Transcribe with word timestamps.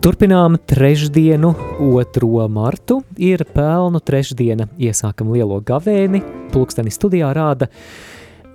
Turpinām 0.00 0.54
trešdienu, 0.56 1.50
2. 1.76 2.48
martu. 2.48 3.02
Ir 3.20 3.42
pelnu 3.52 4.00
trešdiena, 4.00 4.64
iesākam 4.80 5.28
lielo 5.28 5.58
gavēni. 5.60 6.22
Pulksteni 6.54 6.88
studijā 6.88 7.28
rāda 7.36 7.68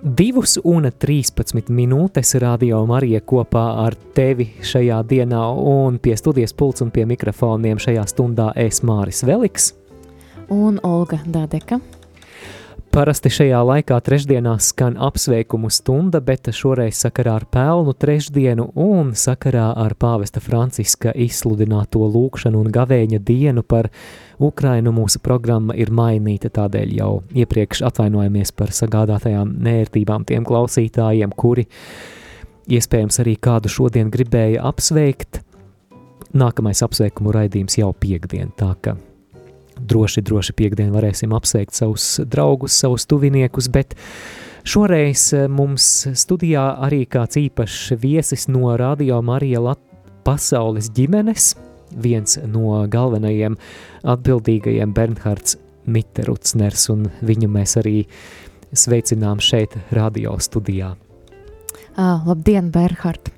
2 0.02 0.56
un 0.66 0.90
13 0.90 1.70
minūtes 1.70 2.34
radio 2.42 2.82
Marija 2.90 3.22
kopā 3.22 3.62
ar 3.84 3.94
tevi 4.18 4.48
šajā 4.58 4.98
dienā 5.06 5.44
un 5.54 6.00
pie 6.02 6.16
studijas 6.18 6.50
pults 6.50 6.82
un 6.82 6.90
pie 6.90 7.06
mikrofoniem 7.06 7.78
šajā 7.78 8.08
stundā 8.10 8.50
es 8.58 8.82
Māris 8.82 9.22
Veliks. 9.22 9.70
Un 10.50 10.82
Olga 10.82 11.22
Dadeka. 11.30 11.78
Parasti 12.96 13.28
šajā 13.28 13.58
laikā 13.60 13.96
trešdienās 14.00 14.70
skan 14.70 14.94
apsveikumu 15.04 15.68
stunda, 15.68 16.22
bet 16.24 16.48
šoreiz 16.48 16.96
sakarā 16.96 17.34
ar 17.36 17.44
pelnu 17.52 17.92
trešdienu 17.92 18.70
un 18.72 19.10
sakarā 19.12 19.66
ar 19.76 19.92
pāvesta 20.00 20.40
Franciska 20.40 21.10
izsludināto 21.12 22.00
lūkšanu 22.14 22.62
un 22.64 22.70
gavēņa 22.72 23.18
dienu 23.20 23.60
par 23.68 23.90
Ukrainu 24.40 24.94
mūsu 24.96 25.20
programma 25.20 25.76
ir 25.76 25.92
mainīta, 25.92 26.48
tādēļ 26.48 26.94
jau 26.96 27.10
iepriekš 27.36 27.82
atvainojamies 27.84 28.54
par 28.56 28.72
sagādātajām 28.72 29.52
nērtībām 29.66 30.24
tiem 30.24 30.46
klausītājiem, 30.48 31.34
kuri 31.36 31.66
iespējams 32.64 33.20
arī 33.20 33.36
kādu 33.36 33.74
šodien 33.76 34.08
gribēja 34.08 34.64
apsveikt. 34.72 35.42
Nākamais 36.32 36.80
apsveikumu 36.88 37.36
raidījums 37.36 37.76
jau 37.76 37.92
piekdien, 37.92 38.56
tā 38.56 38.72
ka 38.80 38.96
droši, 39.80 40.22
droši 40.24 40.54
piekdien 40.56 40.92
varēsim 40.94 41.34
apsveikt 41.36 41.76
savus 41.76 42.20
draugus, 42.24 42.76
savus 42.76 43.06
tuviniekus, 43.08 43.68
bet 43.72 43.94
šoreiz 44.66 45.28
eh, 45.36 45.46
mums 45.48 46.06
studijā 46.16 46.66
arī 46.86 47.04
kāds 47.10 47.38
īpašs 47.40 47.96
viesis 48.02 48.48
no 48.48 48.74
Radio 48.76 49.20
Marija 49.22 49.62
Lat 49.62 49.82
pasaules 50.26 50.90
ģimenes, 50.96 51.54
viens 52.02 52.38
no 52.50 52.82
galvenajiem 52.90 53.56
atbildīgajiem 54.02 54.92
Bernhards 54.94 55.56
Mitterucners, 55.86 56.88
un 56.90 57.06
viņu 57.22 57.50
mēs 57.52 57.76
arī 57.78 58.00
sveicinām 58.74 59.38
šeit 59.38 59.76
radio 59.94 60.34
studijā. 60.42 60.96
Ah, 61.96 62.20
labdien, 62.26 62.72
Bernhard! 62.74 63.30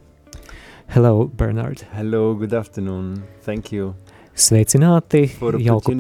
Hello, 0.89 1.29
Bernard! 1.29 1.85
Hello, 1.93 2.35
good 2.35 2.55
afternoon. 2.55 3.23
Thank 3.45 3.73
you. 3.73 3.95
Sveicināti! 4.39 5.25
Jauku, 5.59 5.95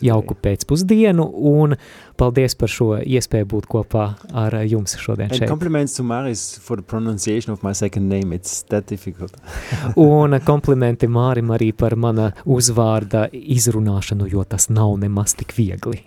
jauku 0.00 0.36
pēcpusdienu 0.46 1.26
un 1.52 1.74
paldies 2.16 2.56
par 2.56 2.72
šo 2.72 2.86
iespēju 3.02 3.48
būt 3.50 3.68
kopā 3.74 4.06
ar 4.44 4.56
jums 4.64 4.96
šodien 4.96 5.28
And 5.28 5.36
šeit. 5.42 5.50
compliments 5.50 5.98
to 5.98 6.02
Maris 6.06 6.58
for 6.58 6.80
the 6.80 6.86
pronunciation 6.86 7.52
of 7.52 7.62
my 7.62 7.74
second 7.76 8.08
name. 8.08 8.32
It's 8.32 8.62
that 8.72 8.88
difficult. 8.88 9.36
un 9.96 10.38
komplimenti 10.46 11.10
Mārim 11.12 11.52
arī 11.52 11.74
par 11.76 11.96
mana 11.96 12.30
uzvārda 12.46 13.28
izrunāšanu, 13.32 14.30
jo 14.32 14.44
tas 14.48 14.70
nav 14.72 14.96
nemaz 15.02 15.36
tik 15.36 15.52
viegli. 15.58 16.00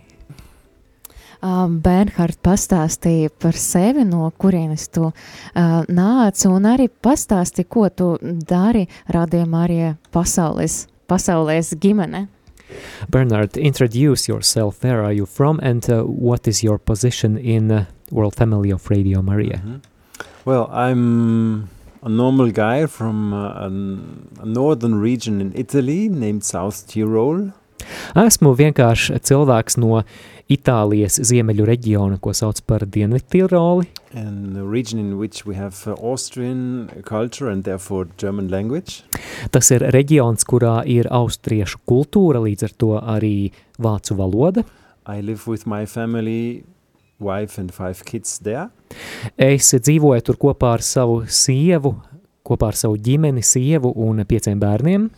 Um, 1.45 1.77
Bernhard 1.83 2.39
pastāstīja 2.41 3.29
par 3.29 3.53
sevi, 3.59 4.01
no 4.07 4.31
kurienes 4.41 4.87
tu 4.89 5.11
uh, 5.11 5.81
nāc, 5.85 6.39
un 6.49 6.65
arī 6.65 6.87
pastāstīja, 6.89 7.69
ko 7.69 7.83
tu 7.93 8.07
dari 8.21 8.87
radījumā 9.13 9.65
arī 9.67 9.77
pasaules, 10.15 10.87
pasaules 11.05 11.75
ģimene. 11.77 12.25
Bernard, 13.13 13.57
introduce 13.57 14.27
yourself. 14.27 14.83
Where 14.83 15.03
are 15.03 15.13
you 15.13 15.27
from 15.27 15.59
and 15.61 15.87
uh, 15.89 16.01
what 16.01 16.47
is 16.47 16.63
your 16.63 16.79
position 16.79 17.37
in 17.37 17.69
uh, 17.71 17.85
World 18.09 18.33
Family 18.35 18.71
of 18.71 18.89
Radio 18.89 19.21
Maria? 19.21 19.61
Mm 19.61 19.71
-hmm. 19.71 19.79
Well, 20.45 20.65
I'm 20.73 21.67
a 22.01 22.09
normal 22.09 22.51
guy 22.51 22.87
from 22.87 23.33
uh, 23.33 23.69
a 24.41 24.45
northern 24.45 25.01
region 25.01 25.41
in 25.41 25.51
Italy 25.53 26.09
named 26.09 26.43
South 26.43 26.87
Tyrol. 26.87 27.51
Esmu 28.15 28.53
vienkārši 28.57 29.19
cilvēks 29.25 29.77
no 29.81 30.01
Itālijas 30.45 31.17
ziemeļu 31.25 31.65
reģiona, 31.65 32.19
ko 32.21 32.29
sauc 32.37 32.59
par 32.69 32.83
Dienvidtiroli. 32.85 33.87
And 34.13 34.57
a 34.57 34.63
region 34.63 34.99
in 34.99 35.17
which 35.17 35.45
we 35.45 35.55
have 35.57 35.73
uh, 35.87 35.95
Austrian 35.97 36.89
culture 37.03 37.49
and 37.49 37.65
therefore 37.65 38.05
German 38.21 38.51
language. 38.53 39.01
Tas 39.51 39.71
ir 39.73 39.87
reģions, 39.95 40.45
kurā 40.45 40.83
ir 40.85 41.09
austriešu 41.09 41.81
kultūra, 41.89 42.43
līdz 42.45 42.67
ar 42.69 42.75
to 42.77 42.91
arī 43.01 43.35
vācu 43.81 44.19
valoda. 44.21 44.63
I 45.09 45.21
live 45.21 45.49
with 45.49 45.65
my 45.65 45.85
family, 45.85 46.63
wife 47.19 47.57
and 47.57 47.73
five 47.73 48.05
kids 48.05 48.37
there. 48.39 48.69
Es 49.37 49.73
dzīvoju 49.73 50.29
tur 50.29 50.37
kopā 50.37 50.75
ar 50.77 50.85
savu 50.85 51.23
sievu, 51.25 51.95
kopā 52.45 52.69
ar 52.69 52.77
savu 52.77 53.01
ģimeni, 53.01 53.41
sievu 53.41 53.95
un 54.05 54.21
pieciem 54.29 54.61
bērniem. 54.61 55.09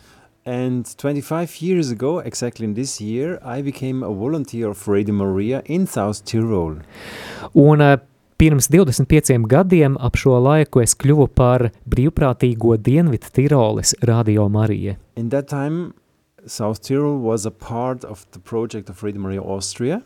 And 0.48 0.86
25 0.96 1.60
years 1.60 1.90
ago, 1.90 2.20
exactly 2.20 2.64
in 2.64 2.72
this 2.72 3.02
year, 3.02 3.38
I 3.44 3.60
became 3.60 4.02
a 4.02 4.10
volunteer 4.10 4.70
of 4.70 4.88
Radio 4.88 5.14
Maria 5.14 5.62
in 5.66 5.86
South 5.86 6.24
Tyrol. 6.24 6.78
Un 7.52 7.80
uh, 7.82 7.98
pirms 8.38 8.70
25 8.70 9.44
gadiem 9.46 9.98
ap 10.00 10.16
šo 10.16 10.38
laiku 10.40 10.80
es 10.80 10.94
kļuvu 10.96 11.26
par 11.36 11.66
brīvprātīgo 11.84 12.78
Dienvidu 12.80 13.28
Tiroles 13.36 13.92
Radio 14.08 14.48
Marija. 14.48 14.96
In 15.16 15.28
that 15.28 15.50
time, 15.52 15.92
South 16.46 16.80
Tyrol 16.80 17.20
was 17.20 17.44
a 17.44 17.52
part 17.52 18.04
of 18.04 18.24
the 18.32 18.40
project 18.40 18.88
of 18.88 19.02
Radio 19.02 19.20
Maria 19.20 19.42
Austria. 19.42 20.00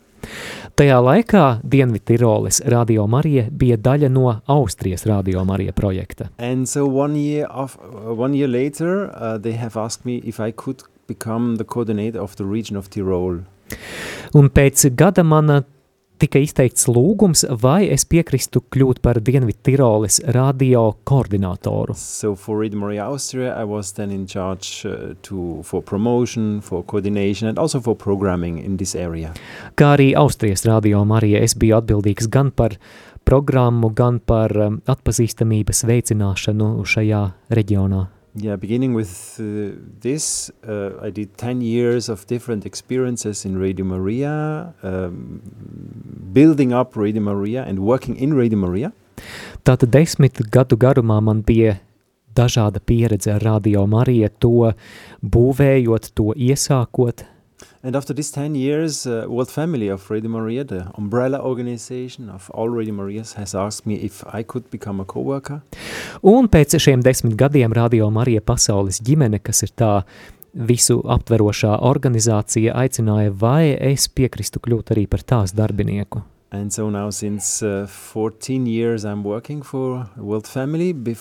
Tajā 0.76 0.98
laikā 1.04 1.46
Dienvidtiroles 1.68 2.62
Radio 2.72 3.06
Marija 3.06 3.44
bija 3.50 3.76
daļa 3.76 4.08
no 4.12 4.30
Austrijas 4.46 5.04
Radio 5.06 5.44
Marija 5.44 5.72
projekta. 5.72 6.30
And 6.38 6.68
so 6.68 6.86
one 6.86 7.18
year, 7.18 7.46
of, 7.50 7.76
uh, 7.82 8.12
one 8.16 8.36
year 8.38 8.48
later, 8.48 9.10
uh, 9.12 9.38
they 9.38 9.52
have 9.52 9.76
asked 9.76 10.04
me 10.04 10.20
if 10.24 10.40
I 10.40 10.52
could 10.52 10.82
become 11.06 11.56
the 11.56 11.64
coordinator 11.64 12.20
of 12.20 12.36
the 12.36 12.44
region 12.44 12.76
of 12.76 12.88
Tyrol. 12.90 13.42
Un 14.34 14.48
pēc 14.48 14.86
gada 14.96 15.22
man 15.24 15.64
tika 16.22 16.38
izteikts 16.42 16.86
lūgums, 16.86 17.42
vai 17.62 17.88
es 17.90 18.04
piekristu 18.06 18.62
kļūt 18.72 19.00
par 19.02 19.18
Dienvidu 19.24 19.58
Tiroles 19.66 20.20
radio 20.36 20.84
koordinātoru. 21.08 21.96
So 21.98 22.36
for 22.38 22.60
Radio 22.62 22.78
Maria 22.78 23.08
Austria, 23.08 23.56
I 23.58 23.66
was 23.66 23.92
then 23.98 24.12
in 24.14 24.26
charge 24.30 24.86
uh, 24.86 25.14
to, 25.26 25.62
for 25.66 25.82
promotion, 25.82 26.60
for 26.62 26.84
coordination 26.86 27.48
and 27.48 27.58
also 27.58 27.80
for 27.80 27.96
programming 27.98 28.60
in 28.62 28.78
this 28.78 28.94
area. 28.94 29.34
Kā 29.74 29.94
arī 29.96 30.12
Austrijas 30.18 30.66
radio 30.68 31.02
Marija, 31.08 31.42
es 31.42 31.56
biju 31.58 31.80
atbildīgs 31.80 32.30
gan 32.30 32.54
par 32.54 32.78
programmu, 33.26 33.90
gan 33.94 34.22
par 34.22 34.54
um, 34.58 34.80
atpazīstamības 34.86 35.86
veicināšanu 35.90 36.74
šajā 36.86 37.22
reģionā. 37.50 38.06
Yeah, 38.34 38.56
beginning 38.56 38.94
with 38.94 39.36
uh, 39.40 39.76
this, 40.00 40.50
uh, 40.66 40.92
I 41.02 41.10
did 41.10 41.36
10 41.36 41.60
years 41.60 42.08
of 42.08 42.26
different 42.26 42.64
experiences 42.64 43.44
in 43.44 43.58
Radio 43.58 43.84
Maria, 43.84 44.72
um, 44.82 45.42
building 46.32 46.72
up 46.72 46.96
Radio 46.96 47.20
Maria 47.20 47.62
and 47.64 47.80
working 47.80 48.16
in 48.16 48.32
Radio 48.32 48.58
Maria. 48.58 48.92
Tātad 49.64 49.90
desmit 49.92 50.40
gadu 50.50 50.78
garumā 50.80 51.20
man 51.20 51.42
bija 51.44 51.76
dažāda 52.34 52.80
pieredze 52.80 53.34
ar 53.34 53.44
Radio 53.44 53.84
Mariju, 53.86 54.30
to 54.40 54.72
būvējot, 55.20 56.14
to 56.16 56.32
iesākot. 56.32 57.26
And 57.84 57.96
after 57.96 58.14
these 58.14 58.30
10 58.30 58.54
years, 58.54 59.06
uh, 59.06 59.24
World 59.28 59.50
Family 59.50 59.88
of 59.88 60.08
Radio 60.08 60.30
Maria, 60.30 60.62
the 60.64 60.86
umbrella 60.94 61.40
organization 61.40 62.30
of 62.30 62.48
all 62.54 62.68
Radio 62.68 62.94
Marias, 62.94 63.32
has 63.32 63.56
asked 63.56 63.86
me 63.86 63.94
if 63.96 64.22
I 64.32 64.44
could 64.44 64.70
become 64.70 65.00
a 65.00 65.04
co-worker. 65.04 65.62
Un 66.22 66.46
pēc 66.46 66.78
šiem 66.78 67.02
desmit 67.02 67.34
gadiem 67.34 67.74
Radio 67.74 68.06
Marija 68.14 68.40
pasaules 68.40 69.02
ģimene, 69.02 69.42
kas 69.42 69.64
ir 69.66 69.74
tā 69.74 69.90
visu 70.54 71.00
aptverošā 71.02 71.80
organizācija, 71.82 72.76
aicināja, 72.84 73.34
vai 73.34 73.74
es 73.74 74.06
piekristu 74.06 74.62
kļūt 74.62 74.94
arī 74.94 75.08
par 75.10 75.26
tās 75.26 75.50
darbinieku. 75.50 76.22
And 76.52 76.70
so 76.70 76.90
now 76.90 77.10
since 77.10 77.62
uh, 77.62 77.86
14 77.86 78.66
years 78.66 79.04
I'm 79.04 79.24
working 79.24 79.62
for 79.62 80.06
World 80.16 80.46
Family. 80.46 80.92
Bef 80.92 81.18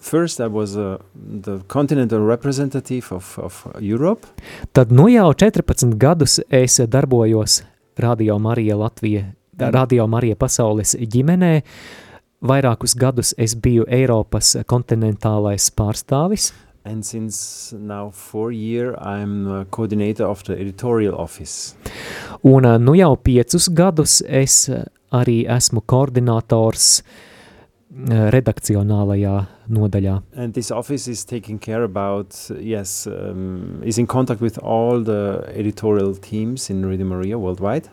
first 0.00 0.40
I 0.40 0.46
was 0.46 0.76
uh, 0.76 0.96
the 1.14 1.60
continental 1.68 2.20
representative 2.20 3.12
of, 3.12 3.38
of 3.38 3.66
Europe. 3.78 4.26
Tad 4.72 4.92
nu 4.92 5.08
jau 5.08 5.34
14 5.34 5.98
gadus 5.98 6.40
es 6.48 6.80
darbojos 6.80 7.62
Radio 7.96 8.38
Marija 8.38 8.76
Latvija, 8.76 9.24
Radio 9.58 10.06
Marija 10.06 10.36
pasaules 10.36 10.96
ģimenē. 10.96 11.60
Vairākus 12.40 12.96
gadus 12.96 13.34
es 13.36 13.52
biju 13.52 13.84
Eiropas 13.84 14.56
kontinentālais 14.66 15.68
pārstāvis. 15.76 16.54
And 16.84 17.04
since 17.04 17.72
now 17.76 18.10
four 18.10 18.52
year, 18.52 18.94
I'm 18.96 19.66
coordinator 19.70 20.24
of 20.24 20.42
the 20.44 20.54
editorial 20.54 21.14
office. 21.14 21.74
Un 22.42 22.64
nu 22.84 22.94
jau 22.96 23.16
piecus 23.16 23.68
gadus 23.68 24.22
es 24.26 24.70
arī 25.12 25.42
esmu 25.50 25.82
koordinators 25.86 27.02
redakcionālajā 28.30 29.34
nodaļā. 29.68 30.22
And 30.36 30.54
this 30.54 30.70
office 30.70 31.08
is 31.10 31.24
taking 31.24 31.58
care 31.58 31.82
about, 31.82 32.36
yes, 32.60 33.06
um, 33.06 33.82
is 33.82 33.98
in 33.98 34.06
contact 34.06 34.40
with 34.40 34.58
all 34.58 35.02
the 35.02 35.44
editorial 35.54 36.14
teams 36.14 36.70
in 36.70 36.86
Radio 36.86 37.06
Maria 37.06 37.38
worldwide. 37.38 37.90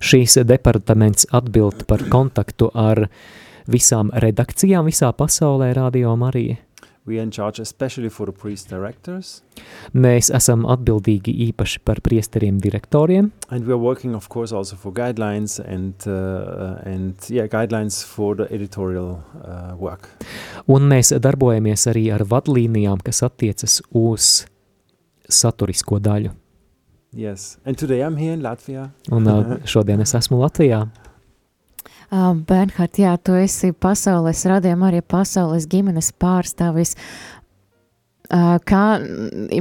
Šīs 0.00 0.36
departaments 0.44 1.26
atbild 1.32 1.86
par 1.88 2.04
kontaktu 2.12 2.70
ar 2.74 3.08
visām 3.70 4.10
redakcijām 4.12 4.88
visā 4.88 5.12
pasaulē 5.16 5.72
Radio 5.76 6.16
Marija. 6.16 6.60
We 7.06 7.16
are 7.18 7.22
in 7.22 7.30
charge 7.30 7.58
especially 7.60 8.10
for 8.10 8.26
the 8.26 8.32
priest 8.32 8.68
directors. 8.70 9.40
Mēs 9.96 10.28
esam 10.36 10.66
atbildīgi 10.68 11.32
īpaši 11.48 11.80
par 11.84 12.02
priesteriem 12.04 12.58
direktoriem, 12.60 13.30
And 13.48 13.66
we 13.66 13.72
are 13.72 13.80
working, 13.80 14.14
of 14.14 14.28
course, 14.28 14.52
also 14.52 14.76
for 14.76 14.92
guidelines 14.92 15.58
and, 15.64 15.94
uh, 16.06 16.76
and 16.84 17.16
yeah, 17.30 17.48
guidelines 17.48 18.04
for 18.04 18.36
the 18.36 18.46
editorial 18.54 19.18
uh, 19.42 19.74
work. 19.80 20.10
un 20.68 20.86
mēs 20.92 21.10
darbojamies 21.18 21.88
arī 21.90 22.10
ar 22.14 22.26
vadlīnijām, 22.28 23.00
kas 23.02 23.22
attiecas 23.26 23.80
uz 23.96 24.44
saturisko 25.28 25.98
daļu. 25.98 26.34
Yes. 27.12 27.58
And 27.64 27.76
today 27.76 28.04
I'm 28.04 28.16
here 28.16 28.32
in 28.34 28.42
Latvia. 28.42 28.90
Un 29.10 29.26
uh, 29.26 29.56
šodien 29.72 30.00
es 30.04 30.14
esmu 30.14 30.38
Latvijā. 30.44 30.84
Uh, 32.10 32.32
Bernhard, 32.34 32.96
jā, 32.98 33.12
tu 33.22 33.36
esi 33.38 33.70
pasaules 33.70 34.40
radījuma 34.50 34.88
arī 34.88 34.98
pasaules 35.06 35.68
ģimenes 35.70 36.10
pārstāvis. 36.18 36.96
Uh, 38.30 38.56
kā, 38.66 38.98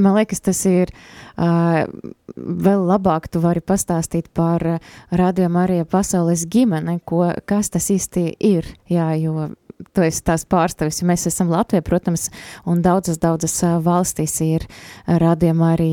man 0.01 0.17
liekas, 0.17 0.41
tas 0.45 0.63
ir 0.69 0.89
uh, 0.89 1.85
vēl 2.33 2.87
labāk, 2.89 3.29
tu 3.29 3.41
vari 3.43 3.61
pastāstīt 3.61 4.31
par 4.33 4.65
radījuma 5.13 5.67
arī 5.67 5.79
pasaules 5.89 6.47
ģimeni, 6.49 6.97
ko, 7.05 7.27
kas 7.49 7.69
tas 7.73 7.89
īsti 7.93 8.25
ir, 8.49 8.65
jā, 8.89 9.11
jo 9.21 9.51
tu 9.93 10.05
esi 10.05 10.25
tās 10.25 10.45
pārstāvis, 10.49 11.03
mēs 11.05 11.29
esam 11.29 11.53
Latvija, 11.53 11.85
protams, 11.85 12.31
un 12.65 12.81
daudzas, 12.81 13.21
daudzas 13.21 13.61
valstīs 13.85 14.39
ir 14.45 14.65
radījuma 15.05 15.73
arī 15.77 15.91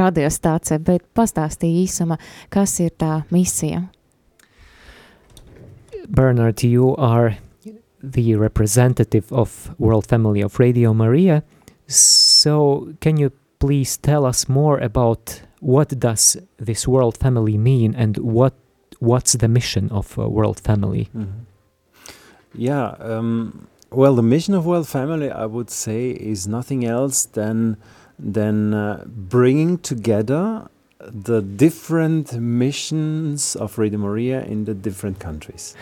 radiostācija, 0.00 0.80
bet 0.80 1.04
pastāstīja 1.16 1.84
īsumā, 1.84 2.20
kas 2.52 2.80
ir 2.80 2.96
tā 2.96 3.22
misija. 3.32 3.86
Bernard, 6.08 6.62
you 6.62 6.96
are 6.96 7.36
the 8.02 8.34
representative 8.36 9.32
of 9.32 9.74
World 9.78 10.06
Family 10.06 10.40
of 10.40 10.58
Radio 10.58 10.92
Maria. 10.92 11.42
So, 11.86 12.94
can 13.00 13.16
you 13.16 13.30
please 13.58 13.96
tell 13.96 14.24
us 14.26 14.48
more 14.48 14.78
about 14.78 15.42
what 15.60 15.98
does 15.98 16.36
this 16.58 16.88
World 16.88 17.16
Family 17.16 17.56
mean 17.56 17.94
and 17.94 18.16
what 18.18 18.54
what's 18.98 19.32
the 19.34 19.48
mission 19.48 19.88
of 19.90 20.18
uh, 20.18 20.28
World 20.28 20.60
Family? 20.60 21.08
Mhm. 21.16 21.46
Yeah. 22.54 22.94
Um, 23.00 23.66
well, 23.90 24.14
the 24.14 24.22
mission 24.22 24.54
of 24.54 24.64
World 24.66 24.88
Family, 24.88 25.30
I 25.30 25.46
would 25.46 25.70
say, 25.70 26.10
is 26.10 26.46
nothing 26.46 26.84
else 26.84 27.24
than 27.26 27.76
than 28.18 28.74
uh, 28.74 29.04
bringing 29.06 29.78
together 29.78 30.68
the 31.10 31.40
different 31.40 32.32
missions 32.38 33.56
of 33.56 33.78
Radio 33.78 33.98
Maria 33.98 34.44
in 34.44 34.64
the 34.64 34.74
different 34.74 35.18
countries. 35.18 35.74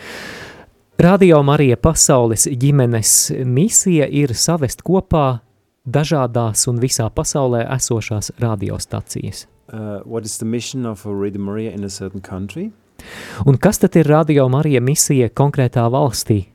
Radio 0.97 1.41
Marija 1.43 1.77
pasaules 1.77 2.47
ģimenes 2.47 3.31
misija 3.45 4.05
ir 4.07 4.35
savest 4.37 4.83
kopā 4.85 5.39
dažādās 5.85 6.67
un 6.69 6.77
visā 6.81 7.07
pasaulē 7.09 7.63
esošās 7.73 8.31
radiostacijas. 8.39 9.47
Uh, 9.71 10.01
what 10.05 10.25
is 10.25 10.37
the 10.37 10.45
mission 10.45 10.85
of 10.85 11.05
a 11.05 11.13
Radio 11.13 11.41
Maria 11.41 11.71
in 11.71 11.83
a 11.83 11.89
certain 11.89 12.21
country? 12.21 12.71
Un 13.45 13.57
kas 13.57 13.79
tad 13.79 13.95
ir 13.95 14.05
Radio 14.05 14.47
Marija 14.49 14.81
misija 14.81 15.29
konkrētā 15.29 15.87
valstī? 15.89 16.49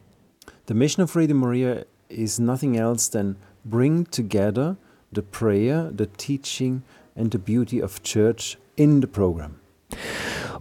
The 0.67 0.75
mission 0.75 1.03
of 1.03 1.17
Radio 1.17 1.35
Maria 1.35 1.85
is 2.09 2.39
nothing 2.39 2.77
else 2.77 3.09
than 3.09 3.37
bring 3.65 4.05
together 4.05 4.77
the 5.13 5.23
prayer, 5.23 5.91
the 5.91 6.07
teaching, 6.07 6.83
and 7.17 7.31
the 7.31 7.39
beauty 7.39 7.83
of 7.83 8.03
church 8.03 8.59
in 8.77 9.01
the 9.01 9.07
program. 9.07 9.57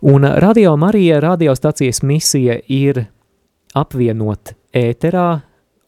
Un 0.02 0.24
Radio 0.24 0.76
Marija 0.78 1.20
radiostacijas 1.20 2.02
misija 2.04 2.60
ir 2.68 3.06
apvienot 3.76 4.54
ēterā 4.74 5.42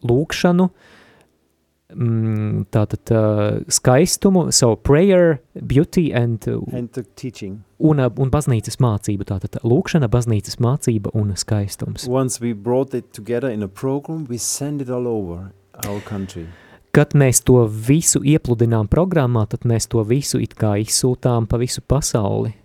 lūkšanu, 0.07 0.69
mm, 1.93 2.65
tātad 2.71 3.11
skaistumu, 3.67 4.51
so 4.51 4.75
prayer, 4.75 5.39
beauty 5.61 6.11
and, 6.13 6.47
And 6.73 6.89
the 6.91 7.03
teaching. 7.15 7.63
un, 7.79 7.99
un 7.99 8.31
baznīcas 8.31 8.79
mācību, 8.79 9.27
tātad 9.27 9.59
lūkšana, 9.63 10.07
baznīcas 10.09 10.57
mācība 10.59 11.11
un 11.13 11.33
skaistums. 11.35 12.07
Once 12.07 12.39
we 12.41 12.53
brought 12.53 12.93
it 12.93 13.13
together 13.13 13.49
in 13.49 13.63
a 13.63 13.67
program, 13.67 14.25
we 14.29 14.37
send 14.37 14.81
it 14.81 14.89
all 14.89 15.07
over 15.07 15.51
our 15.87 15.99
country. 16.01 16.47
Kad 16.95 17.13
mēs 17.13 17.43
to 17.45 17.65
visu 17.67 18.23
iepludinām 18.25 18.87
programmā, 18.89 19.45
tad 19.49 19.67
mēs 19.69 19.89
to 19.91 20.01
visu 20.07 20.39
it 20.41 20.55
kā 20.57 20.77
izsūtām 20.81 21.45
pa 21.49 21.59
visu 21.61 21.81
pasauli. 21.81 22.55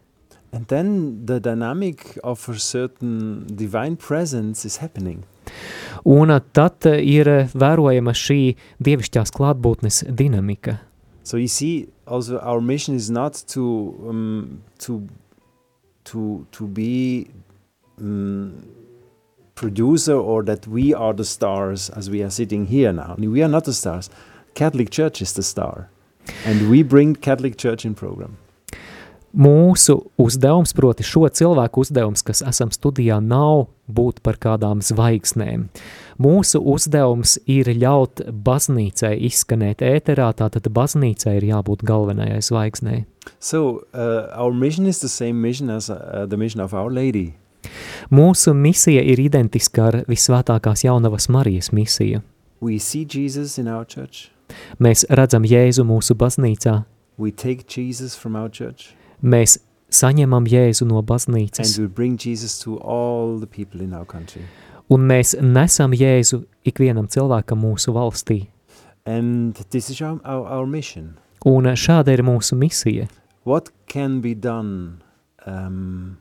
And 0.52 0.66
then 0.69 1.24
the 1.24 1.40
dynamic 1.40 2.19
of 2.22 2.48
a 2.48 2.58
certain 2.58 3.46
divine 3.46 3.96
presence 3.96 4.66
is 4.66 4.76
happening. 4.76 5.24
Un 6.04 6.28
tad 6.52 6.86
uh, 6.86 6.98
ir 6.98 7.28
uh, 7.28 7.52
vērojama 7.56 8.12
šī 8.12 8.40
dievišķās 8.84 9.32
klātbūtnes 9.32 10.02
dinamika. 10.12 10.78
So 11.24 11.36
you 11.36 11.48
see, 11.48 11.88
also 12.06 12.38
our 12.40 12.60
mission 12.60 12.96
is 12.96 13.10
not 13.10 13.34
to 13.54 13.96
um, 14.08 14.62
to 14.78 15.08
to 16.04 16.46
to 16.50 16.66
be 16.66 17.30
um, 18.00 18.52
producer 19.62 20.17
or 20.17 20.43
that 20.44 20.67
we 20.67 20.93
are 20.93 21.14
the 21.14 21.25
stars 21.25 21.88
as 21.91 22.11
we 22.11 22.23
are 22.23 22.31
sitting 22.31 22.67
here 22.67 22.93
now. 22.93 23.14
We 23.19 23.43
are 23.43 23.49
not 23.49 23.64
the 23.64 23.73
stars. 23.73 24.11
Catholic 24.55 24.91
Church 24.91 25.23
is 25.23 25.32
the 25.32 25.43
star, 25.43 25.88
and 26.44 26.69
we 26.69 26.82
bring 26.82 27.14
Catholic 27.14 27.56
Church 27.56 27.87
in 27.87 27.94
program. 27.94 28.37
Mūsu 29.32 29.94
uzdevums, 30.20 30.75
proti 30.76 31.06
šo 31.09 31.25
cilvēku 31.25 31.87
uzdevums, 31.87 32.20
kas 32.20 32.43
esam 32.44 32.69
studijā, 32.69 33.17
nav 33.25 33.70
būt 33.88 34.20
par 34.20 34.37
kādām 34.37 34.82
zvaigznēm. 34.85 35.70
Mūsu 36.20 36.61
uzdevums 36.75 37.38
ir 37.49 37.70
ļaut 37.73 38.20
baznīcai 38.29 39.15
izskanēt 39.31 39.81
ēterā, 39.88 40.35
tātad 40.37 40.69
baznīcai 40.69 41.38
ir 41.38 41.49
jābūt 41.49 41.81
galvenajai 41.88 42.43
zvaigznei. 42.44 43.06
So 43.41 43.87
uh, 43.94 44.29
our 44.37 44.53
mission 44.53 44.85
is 44.87 45.00
the 45.00 45.08
same 45.08 45.41
mission 45.41 45.70
as 45.70 45.88
uh, 45.88 46.26
the 46.29 46.37
mission 46.37 46.61
of 46.61 46.75
Our 46.75 46.93
Lady. 46.93 47.32
Mūsu 48.11 48.55
misija 48.55 49.03
ir 49.03 49.20
identiska 49.23 49.88
ar 49.88 49.99
visvētākās 50.11 50.85
jaunavas 50.85 51.29
Marijas 51.32 51.73
misiju. 51.73 52.23
Mēs 54.82 55.05
redzam 55.09 55.47
Jēzu 55.49 55.85
mūsu 55.88 56.14
baznīcā, 56.19 56.75
mēs 59.23 59.59
saņemam 59.93 60.49
Jēzu 60.49 60.87
no 60.88 61.03
baznīcas, 61.03 61.75
un 64.93 65.06
mēs 65.08 65.35
nesam 65.41 65.97
Jēzu 65.97 66.43
ikvienam 66.69 67.08
cilvēkam 67.08 67.62
mūsu 67.65 67.94
valstī. 67.97 68.43
Our, 69.05 70.44
our. 70.46 70.67
Un 71.43 71.67
šāda 71.75 72.13
ir 72.15 72.22
mūsu 72.22 72.55
misija. 72.55 73.08
What 73.43 73.72
can 73.91 74.20
be 74.20 74.34
done 74.34 75.03
um, 75.46 76.19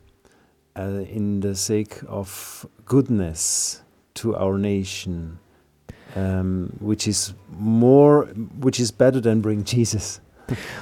uh, 0.77 1.03
in 1.09 1.41
the 1.41 1.55
sake 1.55 2.01
of 2.07 2.65
goodness 2.85 3.81
to 4.15 4.35
our 4.35 4.57
nation, 4.57 5.39
um, 6.15 6.73
which 6.79 7.07
is 7.07 7.33
more, 7.49 8.25
which 8.59 8.79
is 8.79 8.91
better 8.91 9.19
than 9.19 9.41
bring 9.41 9.63
Jesus? 9.73 10.19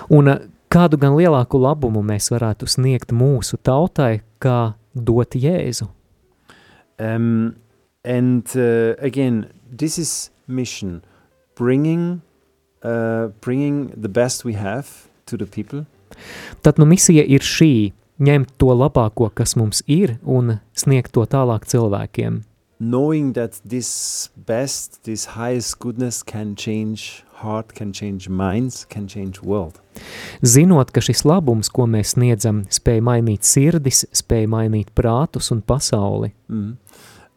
Un 0.09 0.27
uh, 0.27 0.39
kādu 0.69 0.97
gan 0.97 1.13
lielāku 1.17 1.59
labumu 1.61 2.01
mēs 2.05 2.29
varētu 2.33 2.69
sniegt 2.69 3.13
mūsu 3.13 3.57
tautai, 3.61 4.21
kā 4.41 4.73
dot 4.95 5.37
Jēzu. 5.37 5.89
Um, 6.99 7.55
and 8.03 8.45
uh, 8.55 8.95
again, 8.99 9.51
this 9.71 9.97
is 9.97 10.31
mission, 10.47 11.03
bringing, 11.55 12.21
uh, 12.83 13.27
bringing 13.39 13.93
the 13.95 14.09
best 14.09 14.43
we 14.43 14.53
have 14.53 15.07
to 15.27 15.37
the 15.37 15.45
people, 15.45 15.85
Tad 16.65 16.79
nu 16.81 16.87
misija 16.89 17.21
ir 17.21 17.45
šī– 17.45 17.93
ņemt 18.19 18.55
to 18.59 18.75
labāko, 18.75 19.31
kas 19.33 19.55
mums 19.55 19.81
ir, 19.87 20.17
un 20.23 20.59
sniegt 20.77 21.13
to 21.15 21.25
tālāk 21.25 21.67
cilvēkiem. 21.69 22.43
knowing 22.79 23.33
that 23.33 23.59
this 23.65 24.29
best, 24.37 25.03
this 25.03 25.25
highest 25.25 25.79
goodness 25.79 26.23
can 26.23 26.55
change 26.55 27.23
heart, 27.33 27.75
can 27.75 27.91
change 27.91 28.29
minds, 28.29 28.85
can 28.85 29.07
change 29.07 29.41
world. 29.41 29.79
Zinot, 30.41 30.93
ka 30.95 31.03
šis 31.03 31.25
labums, 31.27 31.69
ko 31.71 31.87
mēs 31.91 32.15
sniedzam, 32.15 32.63
spēj 32.71 33.01
mainīt 33.03 33.47
sirdis, 33.47 34.05
spēj 34.15 34.47
mainīt 34.51 34.93
prātus 34.95 35.51
un 35.51 35.61
pasauli. 35.61 36.31
Mm. 36.47 36.77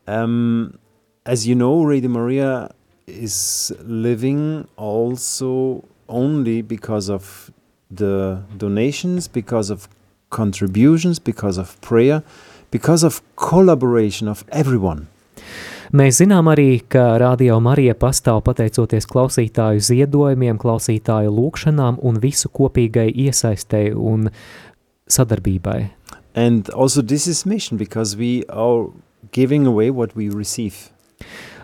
Um, 0.06 0.78
as 1.26 1.46
you 1.46 1.54
know, 1.54 1.82
Radio 1.82 2.10
Maria 2.10 2.70
is 3.06 3.72
living 3.82 4.68
also 4.76 5.84
only 6.08 6.62
because 6.62 7.10
of 7.10 7.50
the 7.90 8.42
donations, 8.56 9.26
because 9.26 9.70
of 9.70 9.88
contributions, 10.32 11.20
because 11.20 11.60
of 11.60 11.76
prayer, 11.80 12.22
because 12.72 13.04
of 13.04 13.20
collaboration 13.36 14.28
of 14.28 14.44
everyone. 14.50 15.06
Mēs 15.92 16.22
zinām 16.22 16.48
arī, 16.48 16.80
ka 16.88 17.18
Radio 17.20 17.58
Marija 17.60 17.92
pastāv 17.92 18.38
pateicoties 18.46 19.04
klausītāju 19.10 19.82
ziedojumiem, 19.84 20.56
klausītāju 20.56 21.34
lūkšanām 21.36 21.98
un 22.00 22.20
visu 22.22 22.48
kopīgai 22.48 23.10
iesaistei 23.12 23.90
un 23.92 24.30
sadarbībai. 25.04 25.90
And 26.34 26.70
also, 26.70 27.02
this 27.02 27.26
is 27.26 27.44
mission 27.44 27.76
because 27.76 28.16
we 28.16 28.42
are 28.48 28.88
giving 29.32 29.66
away 29.66 29.90
what 29.90 30.16
we 30.16 30.30
receive. 30.30 30.88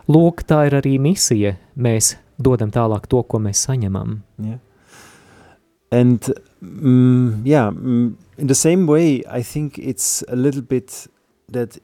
Lūk, 0.08 0.44
tā 0.44 0.66
ir 0.68 0.76
arī 0.76 0.98
misija. 1.00 1.56
Mēs 1.76 2.18
dodam 2.36 2.68
tālāk 2.72 3.08
to, 3.08 3.22
ko 3.24 3.40
mēs 3.40 3.64
saņemam. 3.64 4.20
Yeah. 4.44 4.60
And 5.90 6.28
mm, 6.62 7.42
yeah, 7.44 7.70
mm, 7.70 8.14
in 8.38 8.46
the 8.46 8.54
same 8.54 8.86
way, 8.86 9.22
I 9.28 9.42
think 9.42 9.78
it's 9.78 10.22
a 10.28 10.36
little 10.36 10.62
bit 10.62 11.06
that 11.52 11.78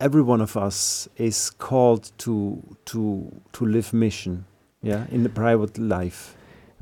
every 0.00 0.22
one 0.22 0.40
of 0.40 0.56
us 0.56 1.08
is 1.16 1.50
called 1.50 2.10
to 2.18 2.62
to 2.86 3.30
to 3.52 3.64
live 3.66 3.92
mission. 3.92 4.44
Yeah, 4.82 5.04
in 5.12 5.22
the 5.22 5.28
private 5.28 5.76
life. 5.78 6.34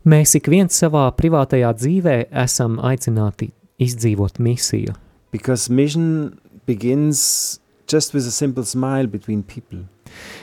Mēs 0.06 0.36
ik 0.38 0.46
viens 0.46 0.72
savā 0.78 1.08
privātajā 1.18 1.72
dzīvē 1.74 2.28
esam 2.30 2.76
aicināti 2.78 3.50
izdzīvot 3.82 4.38
misiju, 4.38 4.94
Because 5.32 5.68
mission 5.68 6.38
begins 6.66 7.58
just 7.88 8.14
with 8.14 8.24
a 8.26 8.30
simple 8.30 8.62
smile 8.64 9.06
between 9.06 9.42
people. 9.42 9.80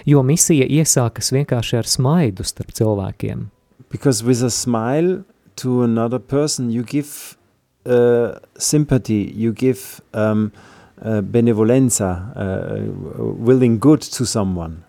jo 0.05 0.21
misija 0.23 0.67
iesākas 0.67 1.31
vienkārši 1.31 1.77
ar 1.77 1.83
smaidu 1.87 2.43
starp 2.43 2.71
cilvēkiem. 2.73 3.45
Because 3.89 4.21
with 4.23 4.43
a 4.43 4.49
smile 4.49 5.23
to 5.57 5.83
another 5.83 6.19
person, 6.19 6.69
you 6.71 6.83
give 6.83 7.37
uh, 7.85 8.39
sympathy, 8.57 9.31
you 9.35 9.53
give 9.53 10.01
um, 10.13 10.51
uh, 11.01 11.21
benevolenza, 11.21 12.31
uh, 12.35 12.91
willing 13.19 13.79
good 13.79 14.01
to 14.01 14.25
someone. 14.25 14.83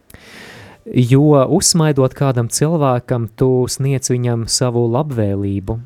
Jo 0.87 1.35
uzsmaidot 1.51 2.15
kādam 2.15 2.47
cilvēkam, 2.47 3.27
tu 3.35 3.67
sniedz 3.67 4.13
viņam 4.13 4.47
savu 4.47 4.87
labvēlību. 4.95 5.81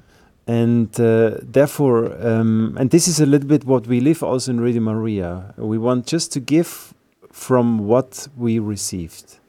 And 0.46 1.00
uh, 1.00 1.38
therefore, 1.40 2.12
um, 2.20 2.76
and 2.78 2.90
this 2.90 3.08
is 3.08 3.20
a 3.20 3.26
little 3.26 3.48
bit 3.48 3.64
what 3.64 3.86
we 3.86 4.00
live 4.00 4.22
also 4.22 4.50
in 4.50 4.60
Radio 4.60 4.82
Maria. 4.82 5.54
We 5.56 5.78
want 5.78 6.06
just 6.06 6.32
to 6.32 6.40
give 6.40 6.92
from 7.32 7.86
what 7.86 8.28
we 8.36 8.58
received. 8.58 9.39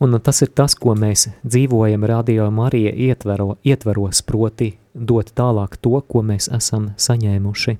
Un 0.00 0.18
tas 0.20 0.42
ir 0.42 0.52
tas, 0.54 0.74
ko 0.74 0.94
mēs 0.94 1.28
dzīvojam 1.44 2.04
radio 2.08 2.50
Marija 2.50 2.92
ietvero, 2.92 3.56
ietveros, 3.64 4.22
proti 4.22 4.72
dot 4.94 5.32
tālāk 5.36 5.76
to, 5.80 6.00
ko 6.08 6.22
mēs 6.22 6.48
esam 6.52 6.92
saņēmuši. 6.96 7.78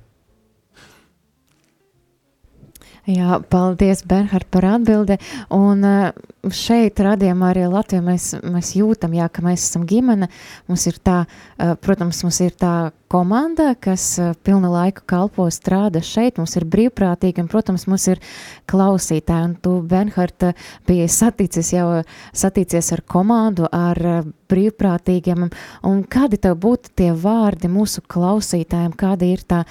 Jā, 3.02 3.40
paldies, 3.50 4.04
Bernhard, 4.06 4.46
par 4.54 4.62
atbildi. 4.76 5.16
Un 5.50 5.80
uh, 5.82 6.12
šeit, 6.54 7.00
radījumā 7.02 7.48
arī 7.50 7.64
Latvijā, 7.66 7.98
mēs, 7.98 8.28
mēs 8.46 8.76
jūtam, 8.78 9.16
jā, 9.18 9.26
ka 9.26 9.42
mēs 9.42 9.64
esam 9.64 9.88
ģimene. 9.90 10.28
Mums 10.70 10.84
ir 10.86 11.00
tā, 11.02 11.16
uh, 11.26 11.72
protams, 11.82 12.20
mums 12.22 12.38
ir 12.46 12.54
tā 12.54 12.92
komanda, 13.10 13.72
kas 13.74 14.06
uh, 14.22 14.36
pilnu 14.46 14.70
laiku 14.70 15.02
kalpo 15.10 15.48
strādā 15.50 15.98
šeit. 15.98 16.38
Mums 16.38 16.54
ir 16.60 16.68
brīvprātīgi, 16.70 17.42
un, 17.42 17.50
protams, 17.50 17.88
mums 17.90 18.06
ir 18.14 18.22
klausītāji. 18.70 19.50
Un 19.50 19.58
tu, 19.66 19.74
Bernhard, 19.82 20.52
biji 20.86 21.10
saticis 21.10 21.74
jau 21.74 21.90
saticies 22.30 22.94
ar 22.94 23.02
komandu, 23.02 23.66
ar 23.66 23.98
brīvprātīgiem. 24.46 25.48
Un 25.90 26.06
kādi 26.06 26.38
tev 26.38 26.54
būtu 26.62 26.94
tie 27.02 27.10
vārdi 27.18 27.66
mūsu 27.66 28.06
klausītājiem? 28.06 28.94
Kāda 28.94 29.26
ir 29.26 29.42
tā 29.42 29.64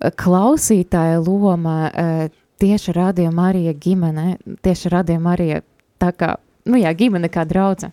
klausītāja 0.00 1.20
loma? 1.20 1.90
Tieši 2.60 2.92
radījuma 2.92 3.48
arī 3.52 3.62
ģimene, 3.80 4.36
tieši 4.62 4.90
radījuma 4.92 5.32
arī 5.36 5.46
tā 6.00 6.10
kā, 6.12 6.34
nu 6.68 6.76
jā, 6.80 6.92
ģimene 6.94 7.30
kā 7.32 7.46
draudze. 7.48 7.88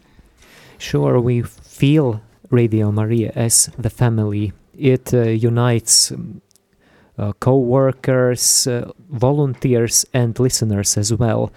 Sure, 0.77 1.19
we 1.19 1.41
feel 1.41 2.19
Radio 2.51 2.91
Maria 2.91 3.31
as 3.35 3.69
the 3.77 3.89
family. 3.89 4.51
It 4.77 5.13
uh, 5.13 5.23
unites 5.31 6.11
uh, 6.11 7.31
co-workers, 7.39 8.67
uh, 8.67 8.91
volunteers 9.09 10.05
and 10.13 10.37
listeners 10.39 10.97
as 10.97 11.11
well. 11.13 11.51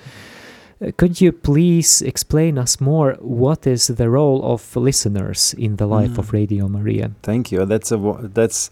Uh, 0.80 0.90
Could 0.96 1.20
you 1.20 1.32
please 1.32 2.00
explain 2.02 2.56
us 2.58 2.80
more 2.80 3.16
what 3.20 3.66
is 3.66 3.88
the 3.88 4.08
role 4.08 4.40
of 4.42 4.74
listeners 4.76 5.54
in 5.58 5.76
the 5.76 5.86
life 5.86 6.12
Mm. 6.12 6.18
of 6.18 6.32
Radio 6.32 6.68
Maria? 6.68 7.10
Thank 7.22 7.52
you. 7.52 7.66
That's 7.66 7.92
a 7.92 7.98
that's 8.34 8.70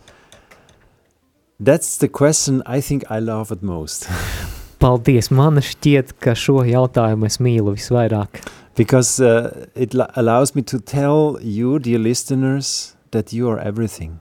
that's 1.60 1.96
the 1.98 2.08
question 2.08 2.62
I 2.66 2.80
think 2.80 3.04
I 3.10 3.18
love 3.18 3.50
it 3.52 3.62
most 3.62 4.08
Paldies, 4.80 5.30
man 5.34 5.58
šķiet, 5.58 6.12
ka 6.22 6.36
šo 6.38 6.60
jautājumu 6.62 7.26
es 7.26 7.40
mīlu 7.42 7.72
visvairāk, 7.74 8.44
because 8.78 9.18
uh, 9.18 9.66
it 9.74 9.92
l- 9.92 10.06
allows 10.14 10.54
me 10.54 10.62
to 10.62 10.78
tell 10.78 11.36
you, 11.42 11.80
dear 11.80 11.98
listeners, 11.98 12.94
that 13.10 13.32
you 13.32 13.48
are 13.50 13.58
everything. 13.58 14.20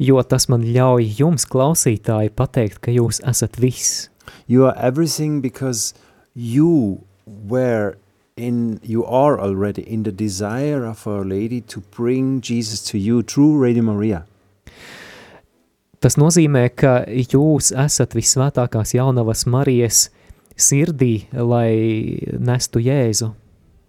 jo 0.00 0.22
tas 0.22 0.48
man 0.48 0.62
ļauj 0.64 1.04
jums, 1.20 1.44
klausītāji, 1.44 2.30
pateikt, 2.32 2.80
ka 2.80 2.90
jūs 2.96 3.20
esat 3.28 3.58
viss. 3.60 4.08
You 4.46 4.64
are 4.66 4.74
everything 4.78 5.42
because 5.42 5.92
you 6.34 7.04
were 7.26 7.98
in 8.36 8.80
you 8.82 9.04
are 9.04 9.38
already 9.38 9.82
in 9.82 10.04
the 10.04 10.12
desire 10.12 10.86
of 10.86 11.06
Our 11.06 11.24
Lady 11.24 11.60
to 11.72 11.80
bring 11.92 12.40
Jesus 12.40 12.80
to 12.90 12.96
you 12.98 13.20
through 13.22 13.58
Radio 13.58 13.82
Maria. 13.82 14.24
Tas 16.00 16.16
nozīmē, 16.16 16.70
ka 16.72 17.02
jūs 17.08 17.74
esat 17.76 18.14
visvētākās 18.16 18.94
jaunavas 18.96 19.44
Marijas 19.44 20.06
sirdī, 20.56 21.26
lai 21.36 21.76
nestu 22.40 22.80
Jēzu. 22.80 23.34